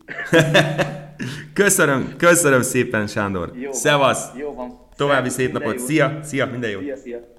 köszönöm, 1.63 2.15
köszönöm 2.17 2.61
szépen, 2.61 3.07
Sándor. 3.07 3.51
Jó 3.55 3.63
van, 3.63 3.73
Szevasz! 3.73 4.31
Jó 4.37 4.53
van. 4.53 4.86
További 4.97 5.29
szép 5.29 5.51
napot. 5.51 5.79
Szia, 5.79 6.19
szia, 6.23 6.45
minden 6.45 6.69
jó. 6.69 6.79
Szia, 6.79 6.95
szia. 6.95 7.36